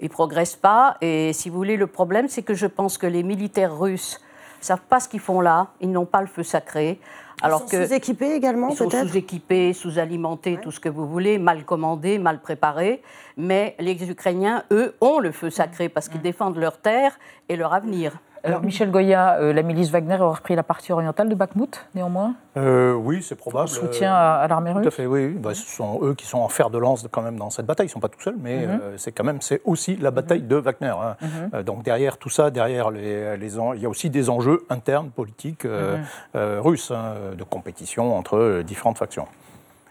[0.00, 0.96] Ils progressent pas.
[1.00, 4.20] Et si vous voulez, le problème, c'est que je pense que les militaires russes
[4.60, 5.68] savent pas ce qu'ils font là.
[5.80, 6.98] Ils n'ont pas le feu sacré.
[7.42, 11.38] Alors ils sont sous-équipés également, peut-être Ils sont sous-équipés, sous-alimentés, tout ce que vous voulez,
[11.38, 13.02] mal commandés, mal préparés.
[13.36, 17.18] Mais les Ukrainiens, eux, ont le feu sacré parce qu'ils défendent leur terre
[17.50, 18.12] et leur avenir.
[18.46, 22.34] Alors, Michel Goya, euh, la milice Wagner aurait repris la partie orientale de Bakhmut, néanmoins
[22.56, 23.68] euh, Oui, c'est probable.
[23.68, 25.30] soutien à, l'armée russe Tout à fait, oui.
[25.30, 27.86] Bah, ce sont eux qui sont en fer de lance quand même dans cette bataille.
[27.86, 28.80] Ils ne sont pas tout seuls, mais mhm.
[28.80, 30.94] euh, c'est quand même c'est aussi la bataille de Wagner.
[30.96, 31.16] Hein.
[31.20, 31.62] Mhm.
[31.64, 35.64] donc derrière tout ça, derrière les, les il y a aussi des enjeux internes politiques
[35.64, 36.60] mhm.
[36.60, 39.26] russes, hein, de compétition entre différentes factions.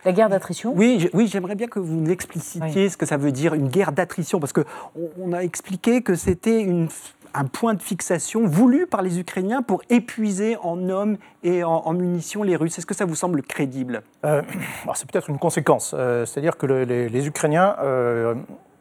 [0.06, 3.32] La guerre d'attrition Oui, oui j'aimerais bien que vous nous explicitiez ce que ça veut
[3.32, 4.63] dire, une guerre d'attrition, parce qu'on
[5.20, 6.88] on a expliqué que c'était une
[7.36, 12.43] un point de fixation voulu par les Ukrainiens pour épuiser en hommes et en, munitions
[12.43, 12.78] les Russes.
[12.78, 14.04] Est-ce que ça vous semble crédible?
[14.26, 14.41] Euh,
[14.93, 15.93] C'est peut-être une conséquence.
[15.98, 18.36] Euh, c'est-à-dire que les, Ukrainiens euh,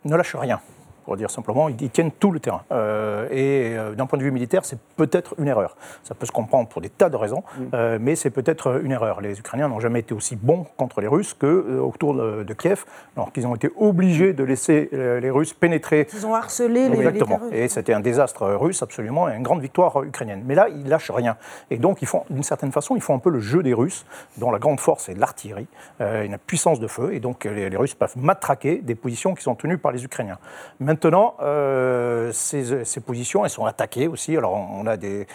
[0.05, 0.61] ne lâchent rien
[1.05, 2.63] pour dire simplement, ils, tiennent tout le terrain.
[2.73, 5.77] Euh, et euh, d'un point de vue militaire, c'est peut-être une erreur.
[6.03, 7.63] Ça peut se comprendre pour des tas de raisons, mm.
[7.75, 9.21] euh, mais c'est peut-être une erreur.
[9.21, 12.85] Les Ukrainiens n'ont jamais été aussi bons contre les Russes qu'autour de, de, Kiev,
[13.17, 16.09] alors qu'ils ont été obligés de laisser les Russes pénétrer.
[16.13, 17.41] Ils ont harcelé les, Exactement.
[17.53, 20.43] Et c'était un désastre russe, absolument, et une grande victoire ukrainienne.
[20.47, 21.37] Mais là, ils lâchent rien.
[21.71, 24.07] Et donc, ils font, d'une certaine façon, ils font un peu le jeu des Russes,
[24.39, 25.67] dont la grande force est l'artillerie,
[26.01, 29.55] une puissance de feu, et donc les, les Russes peuvent matraquer des positions qui sont
[29.55, 30.39] tenues par les Ukrainiens.
[30.81, 30.94] Maintenant,
[31.41, 34.37] euh, ces, positions, sont attaquées aussi.
[34.37, 35.27] Alors, on a des,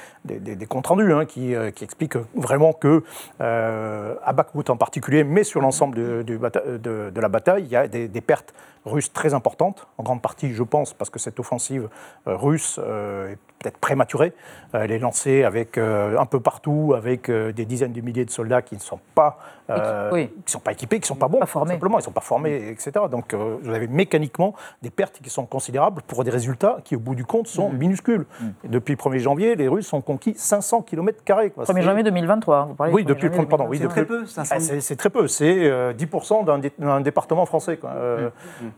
[0.67, 3.03] comptes rendus hein, euh, qui, expliquent vraiment que,
[3.41, 4.33] euh, à
[4.69, 8.53] en particulier, mais sur l'ensemble de, la bataille, il y a des, pertes
[8.85, 11.89] russes très importantes, en grande partie, je pense, parce que cette offensive
[12.25, 14.33] russe est peut-être prématurée.
[14.73, 18.75] Elle est lancée avec un peu partout, avec des dizaines de milliers de soldats qui
[18.75, 19.37] ne sont pas,
[19.67, 21.73] qui sont pas équipés, qui ne sont pas bons, formés.
[21.73, 22.91] simplement, ils ne sont pas formés, etc.
[23.11, 27.15] Donc vous avez mécaniquement des pertes qui sont considérables pour des résultats qui, au bout
[27.15, 27.77] du compte, sont mm.
[27.77, 28.25] minuscules.
[28.39, 28.47] Mm.
[28.69, 31.21] Depuis le 1er janvier, les Russes ont conquis 500 km.
[31.25, 33.67] 1er janvier 2023, vous parlez Oui, depuis le pardon.
[33.67, 37.77] Oui, c'est très peu, ah, c'est très peu, c'est 10% d'un département français.
[37.77, 37.91] Quoi.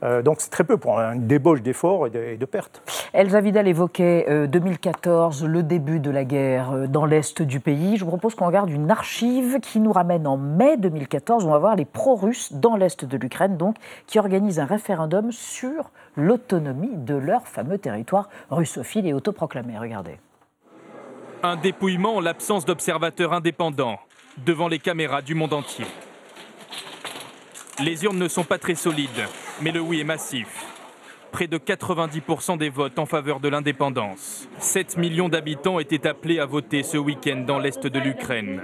[0.01, 0.21] Mm.
[0.21, 2.81] donc c'est très peu pour un débauche d'efforts et, de, pertes.
[3.13, 7.97] Elsa Vidal évoquait 2014, le début de la guerre dans l'est du pays.
[7.97, 11.45] Je vous propose qu'on regarde une archive qui nous ramène en mai 2014.
[11.45, 13.75] On va voir les pro-russes dans l'est de l'Ukraine, donc,
[14.07, 19.77] qui organisent un référendum sur l'autonomie de leur fameux territoire russophile et autoproclamé.
[19.77, 20.17] Regardez.
[21.43, 23.99] Un dépouillement en l'absence d'observateurs indépendants
[24.45, 25.85] devant les caméras du monde entier.
[27.83, 29.09] Les urnes ne sont pas très solides,
[29.61, 30.47] mais le oui est massif.
[31.31, 34.49] Près de 90% des votes en faveur de l'indépendance.
[34.59, 38.61] 7 millions d'habitants étaient appelés à voter ce week-end dans l'est de l'Ukraine.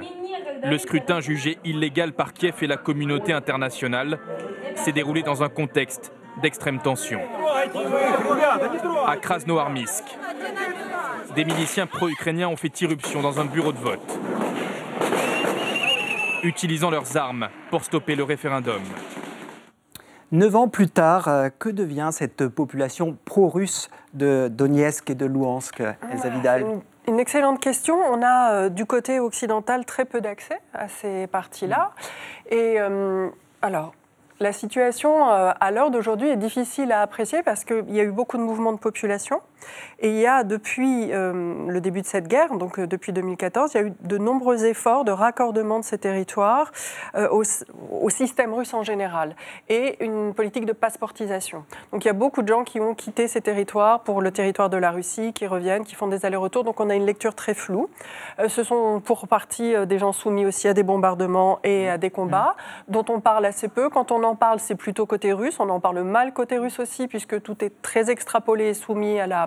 [0.64, 4.20] Le scrutin jugé illégal par Kiev et la communauté internationale
[4.76, 7.22] s'est déroulé dans un contexte d'extrême tension.
[9.06, 10.04] À Krasnoarmisk,
[11.36, 14.20] des miliciens pro-ukrainiens ont fait irruption dans un bureau de vote,
[16.44, 18.82] utilisant leurs armes pour stopper le référendum.
[20.32, 25.82] Neuf ans plus tard, euh, que devient cette population pro-russe de Donetsk et de Louhansk,
[26.12, 26.66] Elsa Vidal
[27.08, 27.96] une excellente question.
[27.96, 31.92] On a euh, du côté occidental très peu d'accès à ces parties-là.
[32.50, 33.30] Et euh,
[33.62, 33.94] alors,
[34.40, 38.12] la situation euh, à l'heure d'aujourd'hui est difficile à apprécier parce qu'il y a eu
[38.12, 39.42] beaucoup de mouvements de population.
[40.00, 43.74] Et il y a, depuis euh, le début de cette guerre, donc euh, depuis 2014,
[43.74, 46.72] il y a eu de nombreux efforts de raccordement de ces territoires
[47.32, 47.44] au,
[48.02, 49.36] au, système russe en général
[49.70, 51.64] et une politique de passeportisation.
[51.92, 54.70] Donc il y a beaucoup de gens qui ont quitté ces territoires pour le territoire
[54.70, 56.64] de la Russie, qui reviennent, qui font des allers-retours.
[56.64, 57.90] Donc on a une lecture très floue.
[58.48, 62.56] ce sont pour partie des gens soumis aussi à des bombardements et à des combats,
[62.88, 63.90] dont on parle assez peu.
[63.90, 65.60] Quand on en parle, c'est plutôt côté russe.
[65.60, 69.28] On en parle mal côté russe aussi, puisque tout est très extrapolé et soumis à
[69.28, 69.47] la,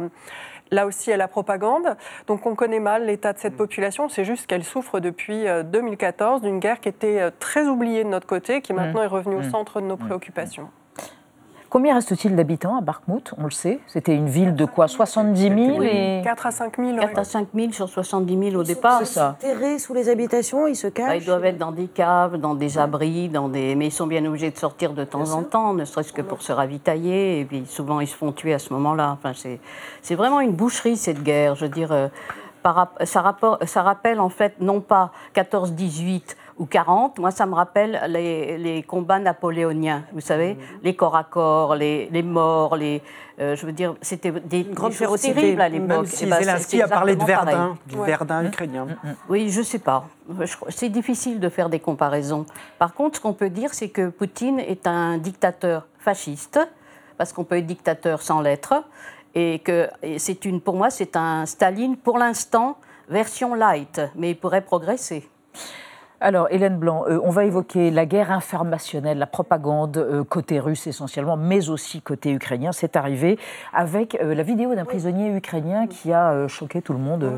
[0.70, 1.96] là aussi à la propagande.
[2.26, 4.08] Donc on connaît mal l'état de cette population.
[4.08, 8.08] C'est juste qu'elle souffre depuis 2014 euh, d'une guerre qui était euh, très oubliée de
[8.08, 10.70] notre côté, qui maintenant est revenue au centre de nos préoccupations.
[11.70, 13.78] Combien reste-t-il d'habitants à Bakhmout On le sait.
[13.86, 14.88] C'était une ville de quoi?
[14.88, 16.20] 70 000 et...
[16.24, 16.98] 4 à 5 000.
[16.98, 18.98] 4 à 5 000 sur 70 000 au départ.
[18.98, 19.36] C'est ça.
[19.38, 21.06] Terrés sous les habitations, ils se cachent.
[21.06, 23.76] Bah, ils doivent être dans des caves, dans des abris, dans des...
[23.76, 26.42] mais ils sont bien obligés de sortir de temps en temps, ne serait-ce que pour
[26.42, 27.38] se ravitailler.
[27.38, 29.16] Et puis souvent, ils se font tuer à ce moment-là.
[29.22, 29.32] Enfin,
[30.02, 31.54] c'est vraiment une boucherie, cette guerre.
[31.54, 32.08] Je veux dire, euh,
[33.04, 37.18] ça rappelle en fait non pas 14-18 ou 40.
[37.18, 40.58] Moi, ça me rappelle les, combats napoléoniens, vous savez, mmh.
[40.82, 43.02] les corps à corps, les, morts, les,
[43.40, 46.06] euh, je veux dire, c'était des, grandes choses terribles à l'époque.
[46.06, 48.46] Si eh ben, Zelensky a parlé de Verdun, du Verdun mmh.
[48.46, 48.84] ukrainien.
[48.84, 50.04] Mmh, oui, je ne sais pas.
[50.68, 52.44] C'est difficile de faire des comparaisons.
[52.78, 56.60] Par contre, ce qu'on peut dire, c'est que Poutine est un dictateur fasciste,
[57.16, 58.84] parce qu'on peut être dictateur sans l'être,
[59.34, 62.76] et que c'est une, pour moi, c'est un Staline, pour l'instant,
[63.08, 65.26] version light, mais il pourrait progresser.
[66.22, 70.86] Alors, Hélène Blanc, euh, on va évoquer la guerre informationnelle, la propagande euh, côté russe
[70.86, 72.72] essentiellement, mais aussi côté ukrainien.
[72.72, 73.38] C'est arrivé
[73.72, 77.32] avec euh, la vidéo d'un prisonnier ukrainien qui a choqué tout le monde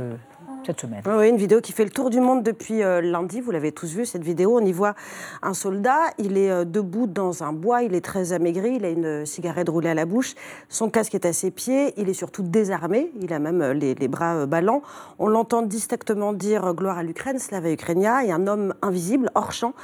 [0.64, 3.40] une vidéo qui fait le tour du monde depuis euh, lundi.
[3.40, 4.59] Vous l'avez tous vu, cette vidéo.
[4.61, 4.94] On y voit
[5.42, 5.98] un soldat.
[6.18, 7.83] Il est euh, debout dans un bois.
[7.83, 8.77] Il est très amaigri.
[8.77, 10.35] Il a une cigarette roulée à la bouche.
[10.68, 11.94] Son casque est à ses pieds.
[11.96, 13.11] Il est surtout désarmé.
[13.20, 14.83] Il a même euh, les, bras ballants.
[15.18, 18.25] On l'entend distinctement dire gloire à l'Ukraine, slava Ukrainia.
[18.25, 19.75] Et un homme invisible, hors champ,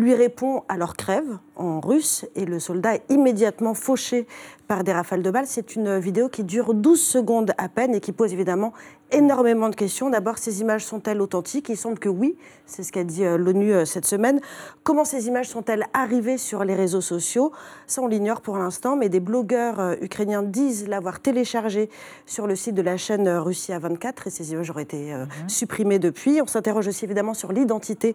[0.00, 2.26] lui répond alors crève en russe.
[2.34, 4.26] Et le soldat est immédiatement fauché
[4.66, 5.46] par des rafales de balles.
[5.46, 8.72] C'est une vidéo qui dure 12 secondes à peine et qui pose évidemment
[9.12, 10.10] énormément de questions.
[10.10, 11.68] D'abord, ces images sont-elles authentiques?
[11.68, 12.36] Il semble que oui,
[12.66, 14.40] c'est ce qu'a dit euh, l'ONU euh, cette semaine.
[14.84, 17.52] Comment ces images sont-elles arrivées sur les réseaux sociaux?
[17.86, 21.90] Ça, on l'ignore pour l'instant, mais des blogueurs euh, ukrainiens disent l'avoir téléchargé
[22.26, 25.48] sur le site de la chaîne Russie A24 et ces images auraient été mhm.
[25.48, 26.40] supprimées depuis.
[26.40, 28.14] On s'interroge aussi évidemment sur l'identité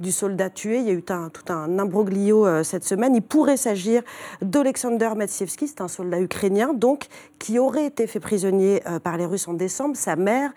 [0.00, 0.78] du soldat tué.
[0.78, 3.14] Il y a eu tout un imbroglio cette semaine.
[3.14, 4.02] Il pourrait s'agir
[4.42, 7.06] d'Alexander Metsievski, c'est un soldat ukrainien donc
[7.38, 9.96] qui aurait été fait prisonnier par les Russes en décembre.
[9.96, 10.52] Sa mère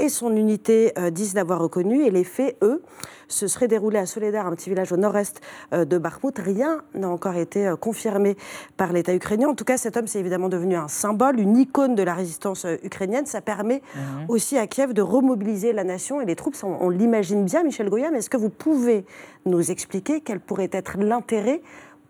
[0.00, 2.04] et son unité euh, disent l'avoir reconnu.
[2.04, 2.82] Et les faits, eux,
[3.28, 5.40] se seraient déroulés à Soledar, un petit village au nord-est
[5.72, 6.36] euh, de Bakhmut.
[6.38, 8.36] Rien n'a encore été euh, confirmé
[8.76, 9.48] par l'État ukrainien.
[9.48, 12.66] En tout cas, cet homme, c'est évidemment devenu un symbole, une icône de la résistance
[12.82, 13.26] ukrainienne.
[13.26, 14.26] Ça permet mhm.
[14.28, 16.56] aussi à Kiev de remobiliser la nation et les troupes.
[16.62, 19.04] On, l'imagine bien, Michel Goya, mais est-ce que vous pouvez
[19.44, 21.62] nous expliquer quel pourrait être l'intérêt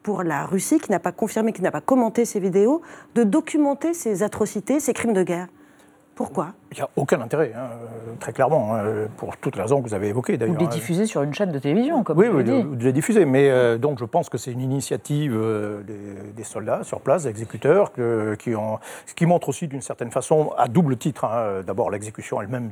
[0.02, 2.80] pour la Russie, qui n'a pas confirmé, qui n'a pas commenté ces vidéos,
[3.14, 5.48] de documenter ces atrocités, ces crimes de guerre?
[6.14, 6.54] Pourquoi?
[6.72, 7.68] Il n'y a aucun intérêt, hein,
[8.20, 8.84] très clairement, hein,
[9.16, 10.54] pour toutes les raisons que vous avez évoquées d'ailleurs.
[10.54, 12.50] Ou de les diffuser sur une chaîne de télévision, comme oui, vous oui, dit.
[12.50, 13.24] de, de les diffuser.
[13.24, 15.32] Mais donc je pense que c'est une initiative
[15.86, 18.78] des, des, soldats sur place, des exécuteurs, que, qui, ont,
[19.16, 22.70] qui montre aussi d'une certaine façon, à double titre, hein, d'abord l'exécution elle-même,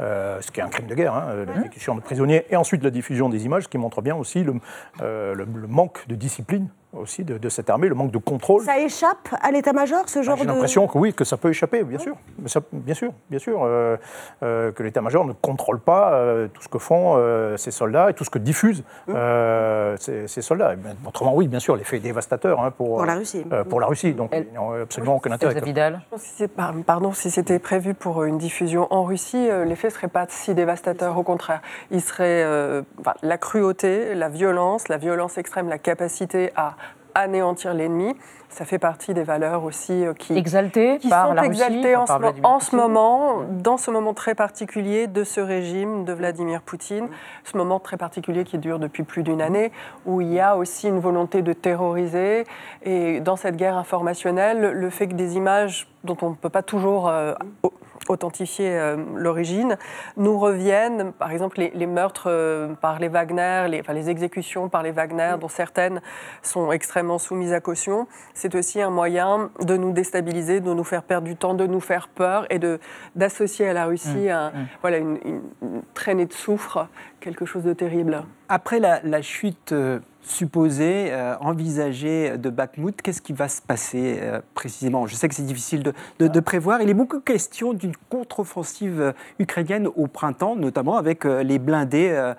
[0.00, 1.14] euh, ce qui est un crime de guerre,
[1.54, 4.54] l'exécution de prisonniers, et ensuite la diffusion des images, qui montre bien aussi le,
[5.00, 8.62] le, le manque de discipline aussi de, de, cette armée, le manque de contrôle.
[8.62, 10.48] Ça échappe à l'état-major, ce genre J'ai de...
[10.48, 12.16] l'impression que oui, que ça peut échapper, bien sûr.
[12.38, 13.96] Mais ça, bien sûr, bien sûr, euh,
[14.42, 17.16] euh, que l'état-major ne contrôle pas euh, tout ce que font
[17.56, 20.74] ces soldats et tout ce que diffusent ces, ces, soldats.
[20.74, 23.44] Et bien, autrement, oui, bien sûr, l'effet dévastateur hein, pour, pour, la Russie.
[23.68, 24.12] pour la Russie.
[24.12, 24.46] Donc, Elle...
[24.50, 25.60] ils n'ont absolument aucun intérêt.
[25.60, 26.02] Vidal.
[26.86, 31.16] Pardon, si c'était prévu pour une diffusion en Russie, l'effet ne serait pas si dévastateur.
[31.16, 32.44] Au contraire, il serait
[33.00, 36.76] enfin, la cruauté, la violence, la violence extrême, la capacité à
[37.22, 38.14] anéantir l'ennemi.
[38.48, 42.06] Ça fait partie des valeurs aussi qui, exaltées qui par sont la exaltées Russie, en,
[42.06, 47.08] ce, en ce moment, dans ce moment très particulier de ce régime de Vladimir Poutine,
[47.44, 49.72] ce moment très particulier qui dure depuis plus d'une année,
[50.06, 52.44] où il y a aussi une volonté de terroriser.
[52.84, 56.62] Et dans cette guerre informationnelle, le fait que des images dont on ne peut pas
[56.62, 57.34] toujours euh,
[58.08, 59.76] authentifier euh, l'origine,
[60.16, 64.68] nous reviennent, par exemple, les, les meurtres euh, par les Wagner, les, enfin, les exécutions
[64.68, 66.00] par les Wagner, dont certaines
[66.42, 68.06] sont extrêmement soumises à caution.
[68.34, 71.80] C'est aussi un moyen de nous déstabiliser, de nous faire perdre du temps, de nous
[71.80, 72.58] faire peur et
[73.14, 74.66] d'associer à la Russie Mmh, un, mmh.
[74.80, 76.88] Voilà, une, une, une, traînée de soufre,
[77.26, 78.22] quelque chose de terrible.
[78.48, 84.18] Après la, la chute euh, supposée, euh, envisagée de Bakhmut, qu'est-ce qui va se passer
[84.20, 85.08] euh, précisément?
[85.08, 86.80] Je sais que c'est difficile de, de, de, prévoir.
[86.82, 92.34] Il est beaucoup question d'une contre-offensive ukrainienne au printemps, notamment avec euh, les blindés euh,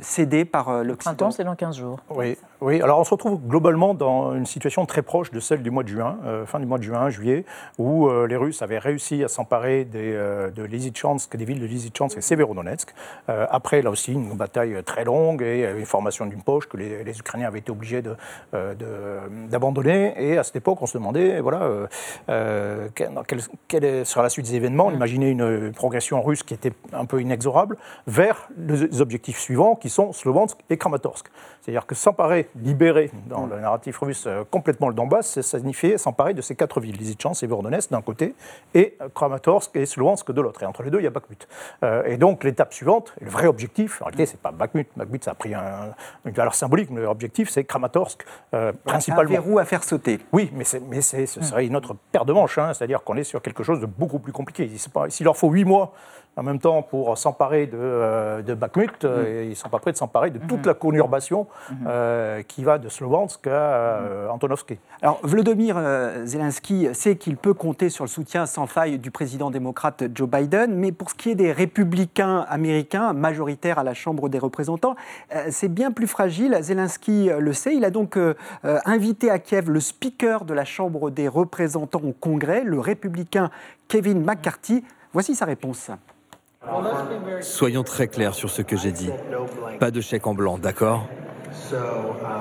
[0.00, 1.16] cédés par l'Occident.
[1.16, 1.98] Printemps, c'est dans 15 jours.
[2.10, 5.70] Oui, oui, alors on se retrouve globalement dans une situation très proche de celle du
[5.70, 7.44] mois de juin, euh, fin du mois de juin, juillet,
[7.78, 11.66] où euh, les Russes avaient réussi à s'emparer des, euh, de Lysychansk, des villes de
[11.66, 12.92] Lysychansk et Severodonetsk.
[13.28, 17.18] après, là aussi, une bataille très longue et une formation d'une poche que les, les,
[17.18, 18.02] Ukrainiens avaient été obligés
[18.52, 20.14] d'abandonner.
[20.16, 21.88] De, et à cette époque, on se demandait, voilà,
[22.26, 24.86] quelle, quelle, sera la suite des événements.
[24.86, 29.76] On imaginait une, une, progression russe qui était un peu inexorable vers les objectifs suivants,
[29.76, 31.28] qui sont Slovansk et Kramatorsk.
[31.60, 36.34] C'est-à-dire que s'emparer libérer dans le narratif russe euh, complètement le Donbass, ça signifiait s'emparer
[36.34, 38.34] de ces quatre villes, Lysychansk et Vorodonetsk d'un côté,
[38.74, 40.62] et Kramatorsk et Slovansk de l'autre.
[40.62, 41.48] Et entre les deux, il y a Bakhmut.
[41.82, 44.88] Euh, et donc l'étape suivante, le vrai objectif, en réalité, c'est pas Bakhmut.
[44.96, 49.30] Bakhmut, ça a pris un, une valeur symbolique, mais l'objectif, c'est Kramatorsk, euh, principalement.
[49.30, 50.18] Un verrou à faire sauter.
[50.32, 53.42] Oui, mais, mais ce serait une autre paire de manches, hein, c'est-à-dire qu'on est sur
[53.42, 54.70] quelque chose de beaucoup plus compliqué.
[55.08, 55.92] S'il leur faut huit mois
[56.38, 59.04] en même temps pour s'emparer de, euh, de Bakhmut.
[59.04, 59.44] Euh, mmh.
[59.44, 60.68] Ils ne sont pas prêts de s'emparer de toute mmh.
[60.68, 61.74] la conurbation mmh.
[61.86, 64.78] euh, qui va de Slovansk à Antonovski.
[65.02, 65.76] Alors, Vladimir
[66.24, 70.74] Zelensky sait qu'il peut compter sur le soutien sans faille du président démocrate Joe Biden,
[70.74, 74.94] mais pour ce qui est des républicains américains, majoritaires à la Chambre des représentants,
[75.50, 76.56] c'est bien plus fragile.
[76.60, 77.74] Zelensky le sait.
[77.74, 78.18] Il a donc
[78.62, 83.50] invité à Kiev le speaker de la Chambre des représentants au Congrès, le républicain
[83.88, 84.84] Kevin McCarthy.
[85.12, 85.90] Voici sa réponse.
[87.40, 89.10] Soyons très clairs sur ce que j'ai dit.
[89.78, 91.06] Pas de chèque en blanc, d'accord?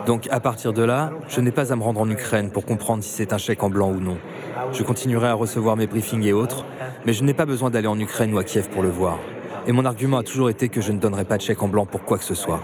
[0.05, 3.03] Donc à partir de là, je n'ai pas à me rendre en Ukraine pour comprendre
[3.03, 4.17] si c'est un chèque en blanc ou non.
[4.73, 6.65] Je continuerai à recevoir mes briefings et autres,
[7.05, 9.17] mais je n'ai pas besoin d'aller en Ukraine ou à Kiev pour le voir.
[9.65, 11.85] Et mon argument a toujours été que je ne donnerai pas de chèque en blanc
[11.85, 12.61] pour quoi que ce soit.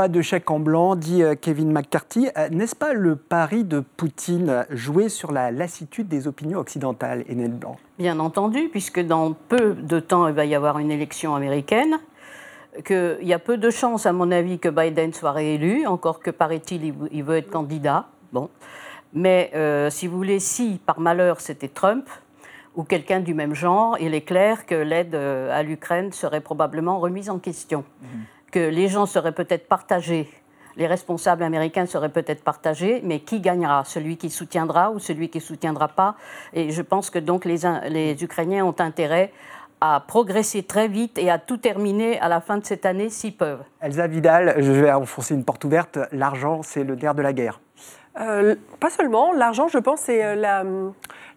[0.00, 2.28] Pas de chèque en blanc, dit Kevin McCarthy.
[2.52, 7.76] N'est-ce pas le pari de Poutine jouer sur la lassitude des opinions occidentales, Enel Blanc?
[7.98, 11.98] Bien entendu, puisque dans peu de temps, il va y avoir une élection américaine,
[12.82, 16.30] qu'il y a peu de chances, à mon avis, que Biden soit réélu, encore que,
[16.30, 18.06] paraît-il, il veut être candidat.
[18.32, 18.48] Bon.
[19.12, 22.08] Mais euh, si vous voulez, si par malheur c'était Trump,
[22.74, 27.28] ou quelqu'un du même genre, il est clair que l'aide à l'Ukraine serait probablement remise
[27.28, 27.84] en question.
[28.00, 28.06] Mmh
[28.50, 30.28] que les gens seraient peut-être partagés,
[30.76, 33.84] les responsables américains seraient peut-être partagés, mais qui gagnera?
[33.84, 36.14] Celui qui soutiendra ou celui qui ne soutiendra pas?
[36.52, 37.58] Et je pense que donc les,
[37.88, 39.32] les Ukrainiens ont intérêt
[39.80, 43.36] à progresser très vite et à tout terminer à la fin de cette année s'ils
[43.36, 43.62] peuvent.
[43.80, 47.60] Elsa Vidal, je vais enfoncer une porte ouverte, l'argent c'est le nerf de la guerre.
[48.20, 50.64] Euh, pas seulement, l'argent je pense c'est la,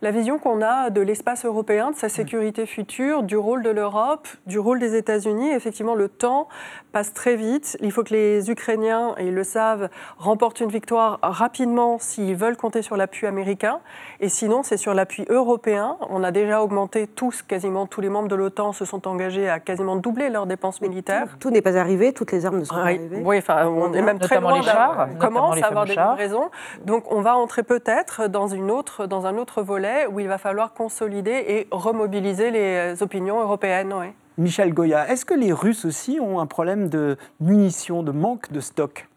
[0.03, 4.27] la vision qu'on a de l'espace européen, de sa sécurité future, du rôle de l'Europe,
[4.47, 5.51] du rôle des États-Unis.
[5.51, 6.49] Effectivement, le temps
[6.91, 7.77] passe très vite.
[7.79, 9.87] Il faut que les Ukrainiens, et ils le savent,
[10.17, 13.79] remportent une victoire rapidement s'ils veulent compter sur l'appui américain.
[14.19, 15.95] Et sinon, c'est sur l'appui européen.
[16.09, 19.61] On a déjà augmenté tous, quasiment tous les membres de l'OTAN se sont engagés à
[19.61, 21.27] quasiment doubler leurs dépenses militaires.
[21.29, 23.21] Tout, tout n'est pas arrivé, toutes les armes ne sont oui, pas arrivées.
[23.23, 26.49] Oui, enfin, on est même très loin les chars, commence à avoir des livraisons.
[26.83, 30.37] Donc on va entrer peut-être dans, une autre, dans un autre volet où il va
[30.37, 33.93] falloir consolider et remobiliser les opinions européennes.
[34.37, 38.59] Michel Goya, est-ce que les Russes aussi ont un problème de munitions, de manque de
[38.59, 39.07] stock?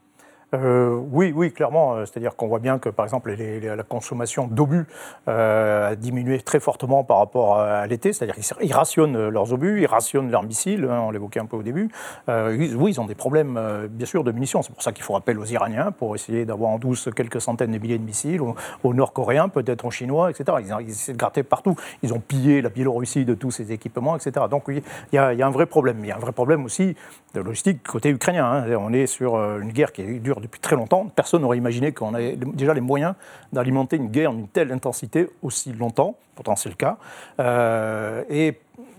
[0.62, 1.94] Euh, oui, oui, clairement.
[1.94, 4.86] Euh, c'est-à-dire qu'on voit bien que, par exemple, la consommation d'obus
[5.28, 8.12] euh, a diminué très fortement par rapport à, l'été.
[8.12, 11.62] C'est-à-dire qu'ils rationnent leurs obus, ils rationnent leurs missiles, hein, on l'évoquait un peu au
[11.62, 11.90] début.
[12.28, 14.62] oui, ils ont des problèmes, bien sûr, de munitions.
[14.62, 17.72] C'est pour ça qu'il faut appel aux Iraniens pour essayer d'avoir en douce quelques centaines
[17.72, 20.58] de milliers de missiles, aux, Nord-Coréens, peut-être aux Chinois, etc.
[20.60, 21.76] Ils, essaient de gratter partout.
[22.02, 24.46] Ils ont pillé la Biélorussie de tous ces équipements, etc.
[24.50, 24.82] Donc, oui,
[25.12, 25.98] il y, a un vrai problème.
[26.00, 26.96] Il y a un vrai problème aussi
[27.34, 28.46] de logistique côté ukrainien.
[28.46, 28.76] Hein.
[28.78, 31.06] On est sur une guerre qui dure depuis très longtemps.
[31.14, 33.14] Personne n'aurait imaginé qu'on avait déjà les moyens
[33.52, 36.16] d'alimenter une guerre d'une telle intensité aussi longtemps.
[36.34, 36.98] Pourtant, c'est le cas.
[37.40, 38.22] Euh,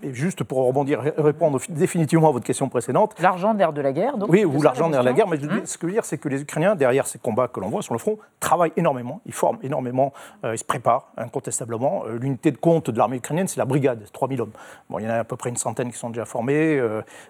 [0.02, 3.14] et juste pour rebondir, répondre définitivement à votre question précédente.
[3.20, 5.78] L'argent nerf de la guerre, donc Oui, ou l'argent nerf de la guerre, mais ce
[5.78, 7.94] que je veux dire, c'est que les Ukrainiens, derrière ces combats que l'on voit sur
[7.94, 10.12] le front, travaillent énormément, ils forment énormément,
[10.44, 12.04] euh, ils se préparent incontestablement.
[12.06, 14.52] Euh, l'unité de compte de l'armée ukrainienne, c'est la brigade, 3000 hommes.
[14.88, 16.80] Bon, il y en a à peu près une centaine qui sont déjà formés,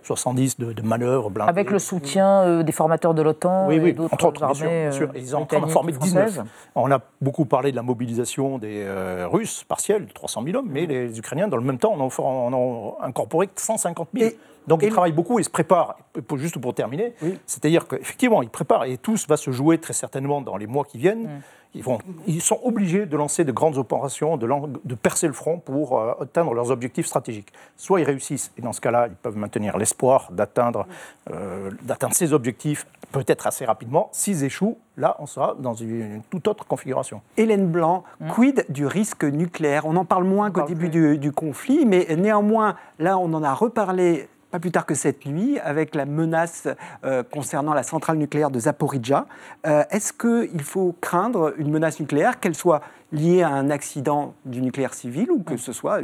[0.03, 1.51] 70 euh, de, de, manœuvres blindées.
[1.51, 4.93] Avec le soutien des formateurs de l'OTAN oui, oui, et d'autres armées bien sûr, bien
[4.93, 5.11] sûr.
[5.15, 6.41] Ils ont en train de former 19.
[6.75, 8.87] On a beaucoup parlé de la mobilisation des
[9.31, 12.97] Russes, partielle, 300 000 hommes, mais les Ukrainiens, dans le même temps, on en ont
[13.03, 14.31] incorporé 150 000.
[14.67, 15.97] Donc ils travaillent beaucoup et se préparent,
[16.37, 17.15] juste pour terminer,
[17.47, 20.99] c'est-à-dire qu'effectivement, ils préparent et tout va se jouer très certainement dans les mois qui
[20.99, 21.25] viennent.
[21.25, 21.41] Mm.
[21.75, 24.49] Ils, vont, ils, sont obligés de lancer de grandes opérations, de,
[24.85, 27.53] de percer le front pour euh, atteindre leurs objectifs stratégiques.
[27.77, 30.87] Soit ils réussissent, et dans ce cas-là, ils peuvent maintenir l'espoir d'atteindre
[31.31, 31.71] euh,
[32.13, 34.09] ces objectifs peut-être assez rapidement.
[34.13, 37.21] S'ils échouent, là, on sera dans une, toute autre configuration.
[37.37, 38.29] Hélène Blanc, mm.
[38.31, 39.87] quid du risque nucléaire?
[39.87, 43.55] On en parle moins qu'au début du, du, conflit, mais néanmoins, là, on en a
[43.55, 46.69] reparlé pas plus tard que cette nuit, avec la menace
[47.05, 49.27] euh, concernant la centrale nucléaire de Zaporizhia.
[49.67, 52.81] Euh, est-ce qu'il faut craindre une menace nucléaire, qu'elle soit
[53.13, 56.01] liée à un accident du nucléaire civil ou que ce soit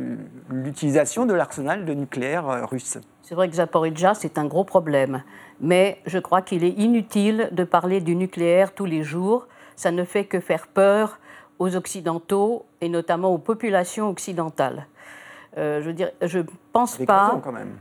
[0.51, 2.99] l'utilisation de l'arsenal de nucléaire euh, russe?
[3.23, 5.23] C'est vrai que Zaporizhia, c'est un gros problème.
[5.61, 9.47] Mais je crois qu'il est inutile de parler du nucléaire tous les jours.
[9.77, 11.19] Ça ne fait que faire peur
[11.59, 14.87] aux Occidentaux et notamment aux populations occidentales.
[15.57, 17.41] Euh, je veux je ne pense pas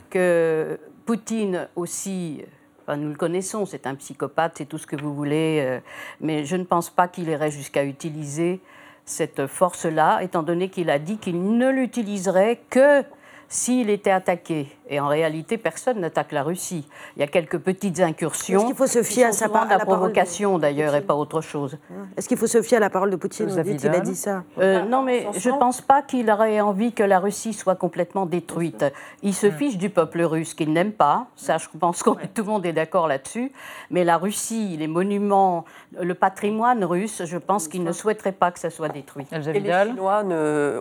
[0.09, 2.43] que Poutine aussi,
[2.87, 5.79] nous le connaissons, c'est un psychopathe, c'est tout ce que vous voulez, euh,
[6.21, 8.61] mais je ne pense pas qu'il irait jusqu'à utiliser
[9.05, 13.03] cette force-là, étant donné qu'il a dit qu'il ne l'utiliserait que
[13.49, 16.87] s'il était attaqué, et en réalité, personne n'attaque la Russie.
[17.15, 18.59] Il y a quelques petites incursions.
[18.59, 21.77] Est-ce qu'il faut se fier à sa à, la provocation d'ailleurs et pas autre chose
[22.17, 24.15] Est-ce qu'il faut se fier à la parole de Poutine Vous dit, il a dit
[24.15, 24.43] ça.
[24.59, 28.25] Euh, non, mais je ne pense pas qu'il aurait envie que la Russie soit complètement
[28.25, 28.85] détruite.
[29.21, 31.27] Il se fiche du peuple russe qu'il n'aime pas.
[31.35, 33.51] Ça, je pense que tout le monde est d'accord là-dessus.
[33.89, 35.65] Mais la Russie, les monuments,
[35.99, 39.27] le patrimoine russe, je pense qu'il ne souhaiterait pas que ça soit détruit.
[39.31, 40.23] Et les Chinois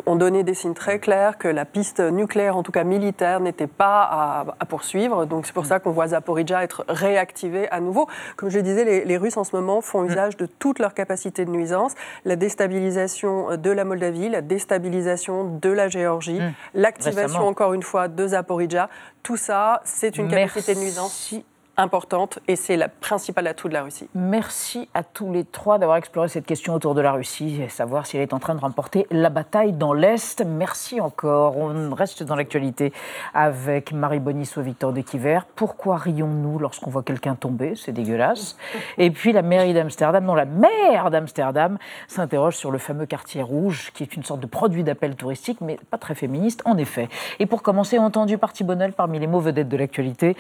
[0.07, 3.67] ont donné des signes très clairs que la piste nucléaire en tout cas militaire, n'était
[3.67, 5.27] pas à, poursuivre.
[5.27, 8.09] Donc c'est pour ça qu'on voit Zaporizhia être réactivé à nouveau.
[8.37, 11.45] Comme je le disais, les, Russes en ce moment font usage de toute leur capacité
[11.45, 11.95] de nuisance.
[12.25, 16.53] La déstabilisation de la Moldavie, la déstabilisation de la Géorgie, mmh.
[16.75, 18.89] l'activation encore une fois de Zaporizhia.
[19.23, 21.33] Tout ça, c'est une capacité de nuisance
[21.77, 24.09] importante et c'est la principale atout de la Russie.
[24.15, 28.07] Merci à tous les trois d'avoir exploré cette question autour de la Russie et savoir
[28.07, 30.45] si elle est en train de remporter la bataille dans l'Est.
[30.45, 31.57] Merci encore.
[31.57, 32.93] On reste dans l'actualité
[33.33, 35.41] avec Marie Bonis ou Victor de Quiver.
[35.57, 37.75] Pourquoi rions-nous lorsqu'on voit quelqu'un tomber?
[37.77, 38.57] C'est dégueulasse.
[38.99, 43.93] Et puis la mairie d'Amsterdam, non, la maire d'Amsterdam s'interroge sur le fameux quartier rouge
[43.95, 47.09] qui est une sorte de produit d'appel touristique mais pas très féministe en effet.
[47.39, 50.37] Et pour commencer, entendu parti Bonnel parmi les mots vedettes de l'actualité,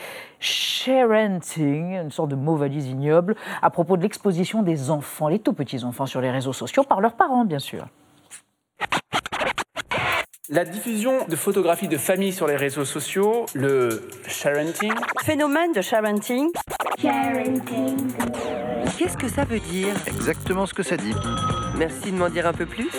[1.24, 5.84] une sorte de mot valise ignoble, à propos de l'exposition des enfants, les tout petits
[5.84, 7.86] enfants sur les réseaux sociaux, par leurs parents, bien sûr.
[10.48, 14.92] La diffusion de photographies de famille sur les réseaux sociaux, le sharenting.
[15.22, 16.50] Phénomène de sharenting.
[18.98, 19.94] Qu'est-ce que ça veut dire?
[20.06, 21.14] Exactement ce que ça dit.
[21.78, 22.90] Merci de m'en dire un peu plus.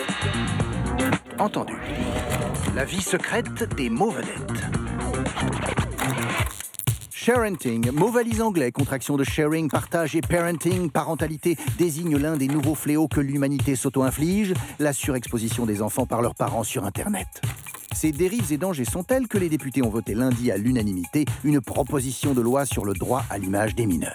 [1.38, 1.76] Entendu.
[2.74, 4.64] La vie secrète des mots vedettes.
[7.24, 12.74] Sharenting, mot valise anglais, contraction de sharing, partage et parenting, parentalité, désigne l'un des nouveaux
[12.74, 17.40] fléaux que l'humanité s'auto-inflige, la surexposition des enfants par leurs parents sur Internet.
[17.94, 21.62] Ces dérives et dangers sont tels que les députés ont voté lundi à l'unanimité une
[21.62, 24.12] proposition de loi sur le droit à l'image des mineurs.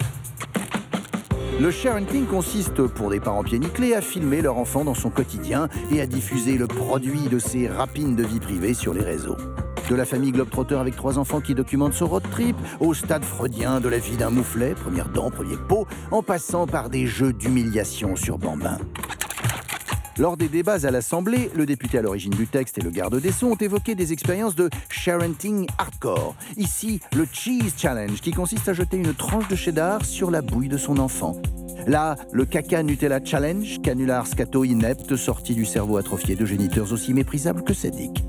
[1.60, 5.68] Le sharenting consiste, pour des parents pieds nickelés, à filmer leur enfant dans son quotidien
[5.91, 9.38] et à diffuser le produit de ces rapines de vie privée sur les réseaux.
[9.90, 13.80] De la famille Globetrotter avec trois enfants qui documentent son road trip, au stade freudien
[13.80, 18.16] de la vie d'un mouflet, première dent, premier pot, en passant par des jeux d'humiliation
[18.16, 18.78] sur bambin.
[20.20, 23.32] Lors des débats à l'Assemblée, le député à l'origine du texte et le garde des
[23.32, 26.36] Sceaux ont évoqué des expériences de sharenting hardcore.
[26.56, 30.70] Ici, le Cheese Challenge, qui consiste à jeter une tranche de cheddar sur la bouille
[30.70, 31.36] de son enfant.
[31.88, 37.16] Là, le caca Nutella Challenge, canular scato inepte sorti du cerveau atrophié de géniteurs aussi
[37.16, 38.24] méprisables que sadiques.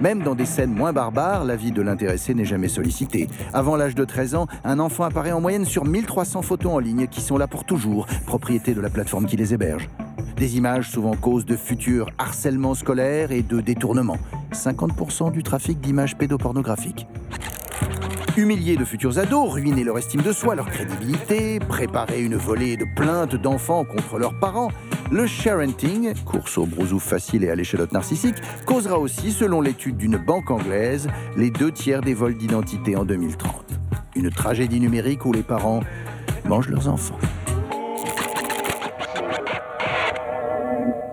[0.00, 3.28] Même dans des scènes moins barbares, la vie de l'intéressé n'est jamais sollicitée.
[3.52, 7.06] Avant l'âge de 13 ans, un enfant apparaît en moyenne sur 1300 photos en ligne
[7.06, 9.88] qui sont là pour toujours, propriété de la plateforme qui les héberge.
[10.36, 14.18] Des images souvent cause de futurs harcèlements scolaires et de détournements.
[14.52, 17.06] 50% du trafic d'images pédopornographiques.
[18.36, 22.84] Humilier de futurs ados, ruiner leur estime de soi, leur crédibilité, préparer une volée de
[22.94, 24.68] plaintes d'enfants contre leurs parents,
[25.10, 28.36] le sharenting, course au brousouf facile et à l'échalote narcissique,
[28.66, 33.52] causera aussi, selon l'étude d'une banque anglaise, les deux tiers des vols d'identité en 2030.
[34.16, 35.80] Une tragédie numérique où les parents
[36.46, 37.18] mangent leurs enfants.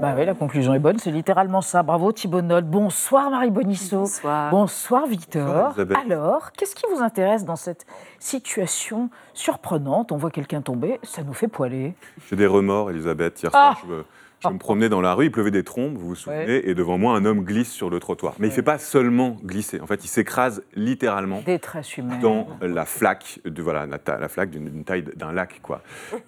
[0.04, 1.82] Bah oui, la conclusion est bonne, c'est littéralement ça.
[1.82, 2.41] Bravo Thibault.
[2.62, 3.99] Bonsoir Marie Bonisso.
[3.99, 4.51] Bonsoir.
[4.51, 5.74] Bonsoir Victor.
[5.78, 7.86] Bonsoir, Alors, qu'est-ce qui vous intéresse dans cette
[8.20, 10.12] situation surprenante?
[10.12, 11.95] On voit quelqu'un tomber, ça nous fait poiler.
[12.30, 13.41] J'ai des remords, Elisabeth.
[13.43, 14.04] Hier Ah soir, je
[14.49, 16.97] je me promenais dans la rue, il pleuvait des trombes, vous vous souvenez, et devant
[16.97, 18.35] moi, un homme glisse sur le trottoir.
[18.39, 22.19] Mais il ne fait pas seulement glisser, en fait, il s'écrase littéralement Détresse humaine.
[22.19, 25.81] dans la flaque, de, voilà, la, ta- la flaque d'une taille d'un lac, quoi.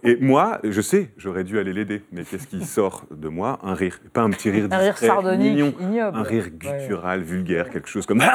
[0.03, 3.59] Et moi, je sais, j'aurais dû aller l'aider, mais qu'est-ce qui sort de moi?
[3.63, 6.17] Un rire, pas un petit rire Un rire sardonique, mignon, ignoble.
[6.17, 6.51] un rire Ouais.
[6.79, 8.21] guttural, vulgaire, quelque chose comme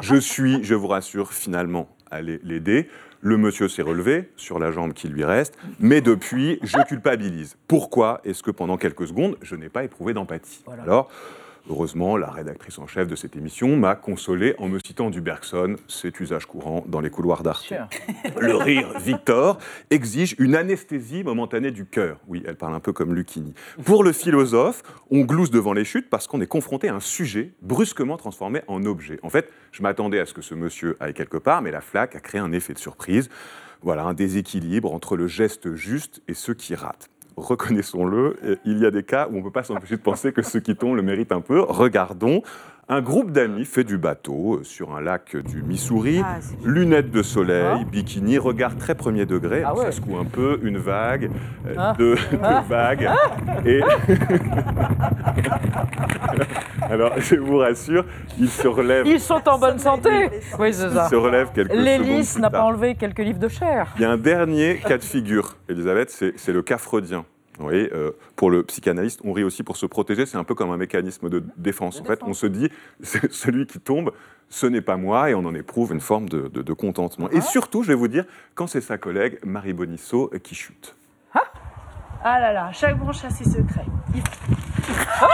[0.00, 2.88] je suis, je vous rassure, finalement allé l'aider.
[3.22, 7.56] Le monsieur s'est relevé sur la jambe qui lui reste, mais depuis, je culpabilise.
[7.68, 10.64] Pourquoi est-ce que pendant quelques secondes, je n'ai pas éprouvé d'empathie?
[10.82, 11.10] Alors,
[11.68, 15.76] heureusement, la rédactrice en chef de cette émission m'a consolé en me citant du Bergson,
[15.88, 17.64] c'est usage courant dans les couloirs d'Arte.
[17.64, 17.88] Sûr.
[18.38, 19.58] Le rire, Victor,
[19.90, 22.18] exige une anesthésie momentanée du cœur.
[22.28, 23.54] Oui, elle parle un peu comme Lucchini.
[23.84, 27.52] Pour le philosophe, on glousse devant les chutes parce qu'on est confronté à un sujet
[27.62, 29.18] brusquement transformé en objet.
[29.22, 32.16] En fait, je m'attendais à ce que ce monsieur aille quelque part, mais la flaque
[32.16, 33.28] a créé un effet de surprise.
[33.82, 37.09] Voilà, un déséquilibre entre le geste juste et ceux qui ratent.
[37.36, 40.42] Reconnaissons-le, il y a des cas où on ne peut pas s'empêcher de penser que
[40.42, 41.60] ceux qui tombent le méritent un peu.
[41.60, 42.42] Regardons.
[42.92, 47.22] Un groupe d'amis fait du bateau euh, sur un lac du Missouri, Ah, lunettes de
[47.22, 49.92] soleil, bikini, regard très premier degré, Ah ça ouais.
[49.92, 51.30] secoue un peu, une vague,
[51.68, 51.94] euh, Ah.
[51.96, 52.64] deux, Ah.
[52.64, 53.08] deux vagues,
[53.64, 53.80] et...
[56.94, 58.04] Alors, je vous rassure,
[58.38, 60.28] il se relève, Ils sont en bonne santé.
[60.58, 61.08] Oui, c'est ça.
[61.08, 63.92] se relève quelques L'hélice n'a pas enlevé quelques livres de chair.
[63.96, 67.24] Il y a un dernier cas de figure, Elisabeth, c'est le cas freudien.
[67.58, 70.54] Vous voyez, euh, pour le psychanalyste, on rit aussi pour se protéger, c'est un peu
[70.54, 72.00] comme un mécanisme de défense.
[72.00, 72.70] En fait, on se dit,
[73.02, 74.12] celui qui tombe,
[74.48, 77.28] ce n'est pas moi, et on en éprouve une forme de, de- de contentement.
[77.30, 78.24] Et surtout, je vais vous dire,
[78.54, 80.96] quand c'est sa collègue, Marie Bonisso, euh, qui chute.
[82.22, 83.86] Ah là là, chaque branche a ses secrets.
[85.22, 85.28] Ah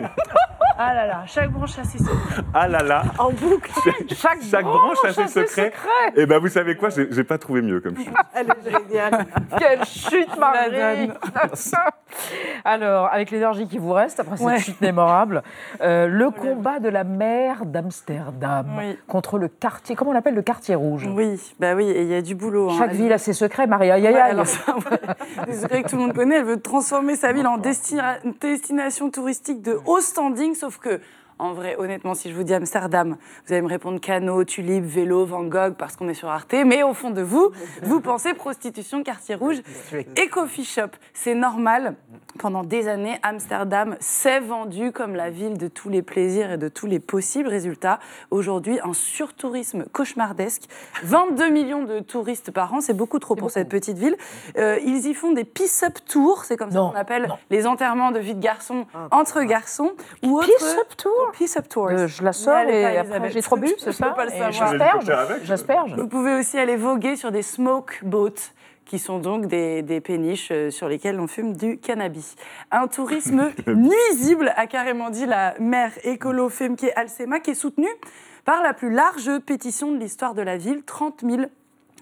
[0.94, 2.42] là là, chaque branche a ses secrets.
[2.54, 3.70] Ah là là En boucle.
[4.14, 5.72] Chaque, chaque branche a ses secrets.
[6.16, 8.08] Et ben vous savez quoi, j'ai pas trouvé mieux comme chute.
[8.34, 9.26] Elle est géniale.
[9.58, 11.10] Quelle chute, Marie
[12.64, 14.58] Alors, avec l'énergie qui vous reste après cette Ouais.
[14.58, 15.42] chute mémorable,
[15.80, 18.98] euh, le combat de la mer d'Amsterdam Oui.
[19.08, 21.08] contre le quartier, comment on l'appelle, le quartier rouge?
[21.12, 22.70] Oui, bah oui, et il y a du boulot.
[22.70, 22.74] hein.
[22.78, 23.90] Chaque ville a ses secrets, Marie.
[23.90, 25.46] Aïe, Ouais, alors ça, ouais.
[25.46, 26.36] Des secrets que tout le monde connaît.
[26.36, 31.00] Elle veut transformer sa ville en destina- destination touristique de haut standing, sauf que.
[31.38, 33.16] En vrai, honnêtement, si je vous dis Amsterdam,
[33.46, 36.54] vous allez me répondre canot, tulipe, vélo, Van Gogh, parce qu'on est sur Arte.
[36.66, 37.50] Mais au fond de vous,
[37.82, 39.62] vous pensez prostitution, quartier rouge
[40.16, 40.90] et coffee shop.
[41.14, 41.96] C'est normal.
[42.38, 46.68] Pendant des années, Amsterdam s'est vendu comme la ville de tous les plaisirs et de
[46.68, 47.48] tous les possibles.
[47.48, 47.98] Résultat,
[48.30, 50.62] aujourd'hui, un surtourisme cauchemardesque.
[51.04, 54.16] 22 millions de touristes par an, c'est beaucoup trop pour cette petite ville.
[54.56, 58.18] Euh, ils y font des piss-up tours, c'est comme ça qu'on appelle les enterrements de
[58.18, 59.92] vie de garçons entre garçons.
[60.22, 60.46] Ou autres...
[60.46, 61.88] Piss-up tour Piss-up tours.
[61.88, 64.32] Euh, je la sors et après j'ai trop bu, c'est Je ça peux pas le
[64.32, 64.52] Et savoir.
[64.52, 65.94] j'asperge, j'asperge.
[65.94, 68.30] Vous pouvez aussi aller voguer sur des smoke boats
[68.84, 72.34] qui sont donc des, des péniches euh, sur lesquelles on fume du cannabis.
[72.70, 77.88] Un tourisme nuisible, a carrément dit la maire écolo Femke Alsema, qui est soutenue
[78.44, 81.42] par la plus large pétition de l'histoire de la ville, 30 000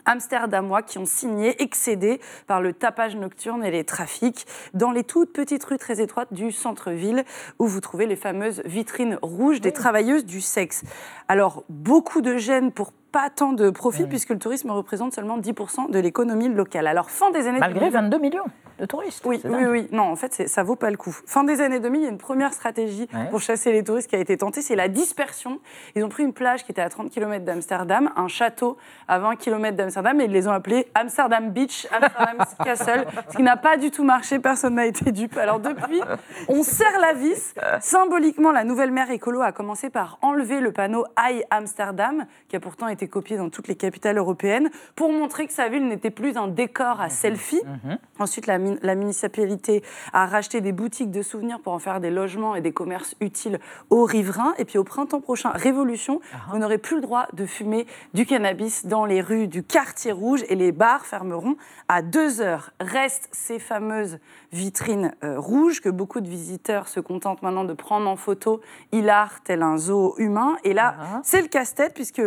[0.06, 5.32] Amsterdamois qui ont signé, excédés par le tapage nocturne et les trafics dans les toutes
[5.32, 7.24] petites rues très étroites du centre-ville
[7.58, 10.82] où vous trouvez les fameuses vitrines rouges des travailleuses du sexe.
[11.28, 15.90] Alors, beaucoup de gêne pour pas tant de profit puisque le tourisme représente seulement 10%
[15.90, 16.86] de l'économie locale.
[16.86, 18.44] Alors, fin des années Malgré 2020 22 millions.
[18.78, 19.22] de touristes.
[19.26, 19.88] Oui, oui, oui.
[19.92, 21.14] Non, en fait, ça vaut pas le coup.
[21.26, 24.16] Fin des années 2000, il y a une première stratégie pour chasser les touristes qui
[24.16, 25.60] a été tentée, c'est la dispersion.
[25.94, 28.76] Ils ont pris une plage qui était à 30 km d'Amsterdam, un château
[29.08, 33.42] à 20 km d'Amsterdam, et ils les ont appelés Amsterdam Beach, Amsterdam Castle, ce qui
[33.42, 35.36] n'a pas du tout marché, personne n'a été dupe.
[35.36, 36.00] Alors depuis,
[36.48, 37.54] on serre la vis.
[37.80, 42.60] Symboliquement, la nouvelle maire écolo a commencé par enlever le panneau I Amsterdam, qui a
[42.60, 46.36] pourtant été copié dans toutes les capitales européennes, pour montrer que sa ville n'était plus
[46.36, 47.60] un décor à selfie.
[47.64, 47.98] Mhm.
[48.18, 49.82] Ensuite, la, la, municipalité
[50.12, 53.58] a racheté des boutiques de souvenirs pour en faire des logements et des commerces utiles
[53.88, 54.54] aux riverains.
[54.58, 56.38] Et puis au printemps prochain, révolution, ah.
[56.50, 60.44] vous n'aurez plus le droit de fumer du cannabis dans les rues du quartier rouge
[60.48, 61.56] et les bars fermeront
[61.88, 62.70] à 2 heures.
[62.80, 64.18] Restent ces fameuses
[64.52, 68.60] vitrines euh, rouges que beaucoup de visiteurs se contentent maintenant de prendre en photo,
[68.92, 70.56] hilar tel un zoo humain.
[70.64, 71.20] Et là, ah.
[71.22, 72.22] c'est le casse-tête puisque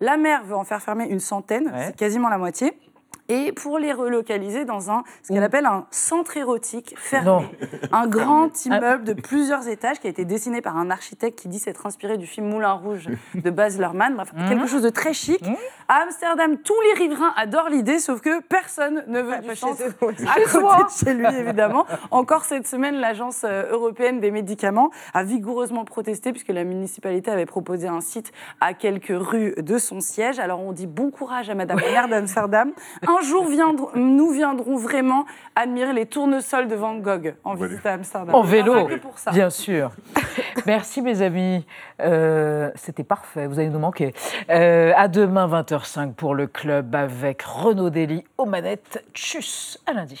[0.00, 2.72] la maire veut en faire fermer une centaine, c'est quasiment la moitié
[3.28, 7.46] et pour les relocaliser dans un, ce qu'elle appelle un centre érotique fermé.
[7.92, 11.58] Un grand immeuble de plusieurs étages qui a été dessiné par un architecte qui dit
[11.58, 14.14] s'être inspiré du film Moulin Rouge de Baz Luhrmann.
[14.14, 14.48] Bref, mhm.
[14.48, 15.42] quelque chose de très chic.
[15.42, 15.56] Mhm.
[15.88, 19.90] À Amsterdam, tous les riverains adorent l'idée, sauf que personne ne veut du centre à
[19.92, 21.86] côté de chez lui, évidemment.
[22.10, 27.46] Encore cette semaine, l'Agence euh, européenne des médicaments a vigoureusement protesté puisque la municipalité avait
[27.46, 30.38] proposé un site à quelques rues de son siège.
[30.38, 32.72] Alors on dit bon courage à Madame la maire d'Amsterdam
[33.06, 33.46] un jour,
[33.94, 38.34] nous viendrons vraiment admirer les tournesols de Van Gogh en visite à Amsterdam.
[38.34, 38.88] En vélo,
[39.32, 39.90] bien sûr.
[40.66, 41.64] Merci mes amis.
[42.00, 44.14] Euh, c'était parfait, vous allez nous manquer.
[44.50, 49.04] Euh, à demain 20h05 pour le club avec Renaud Dely aux manettes.
[49.14, 50.20] Tchuss, à lundi.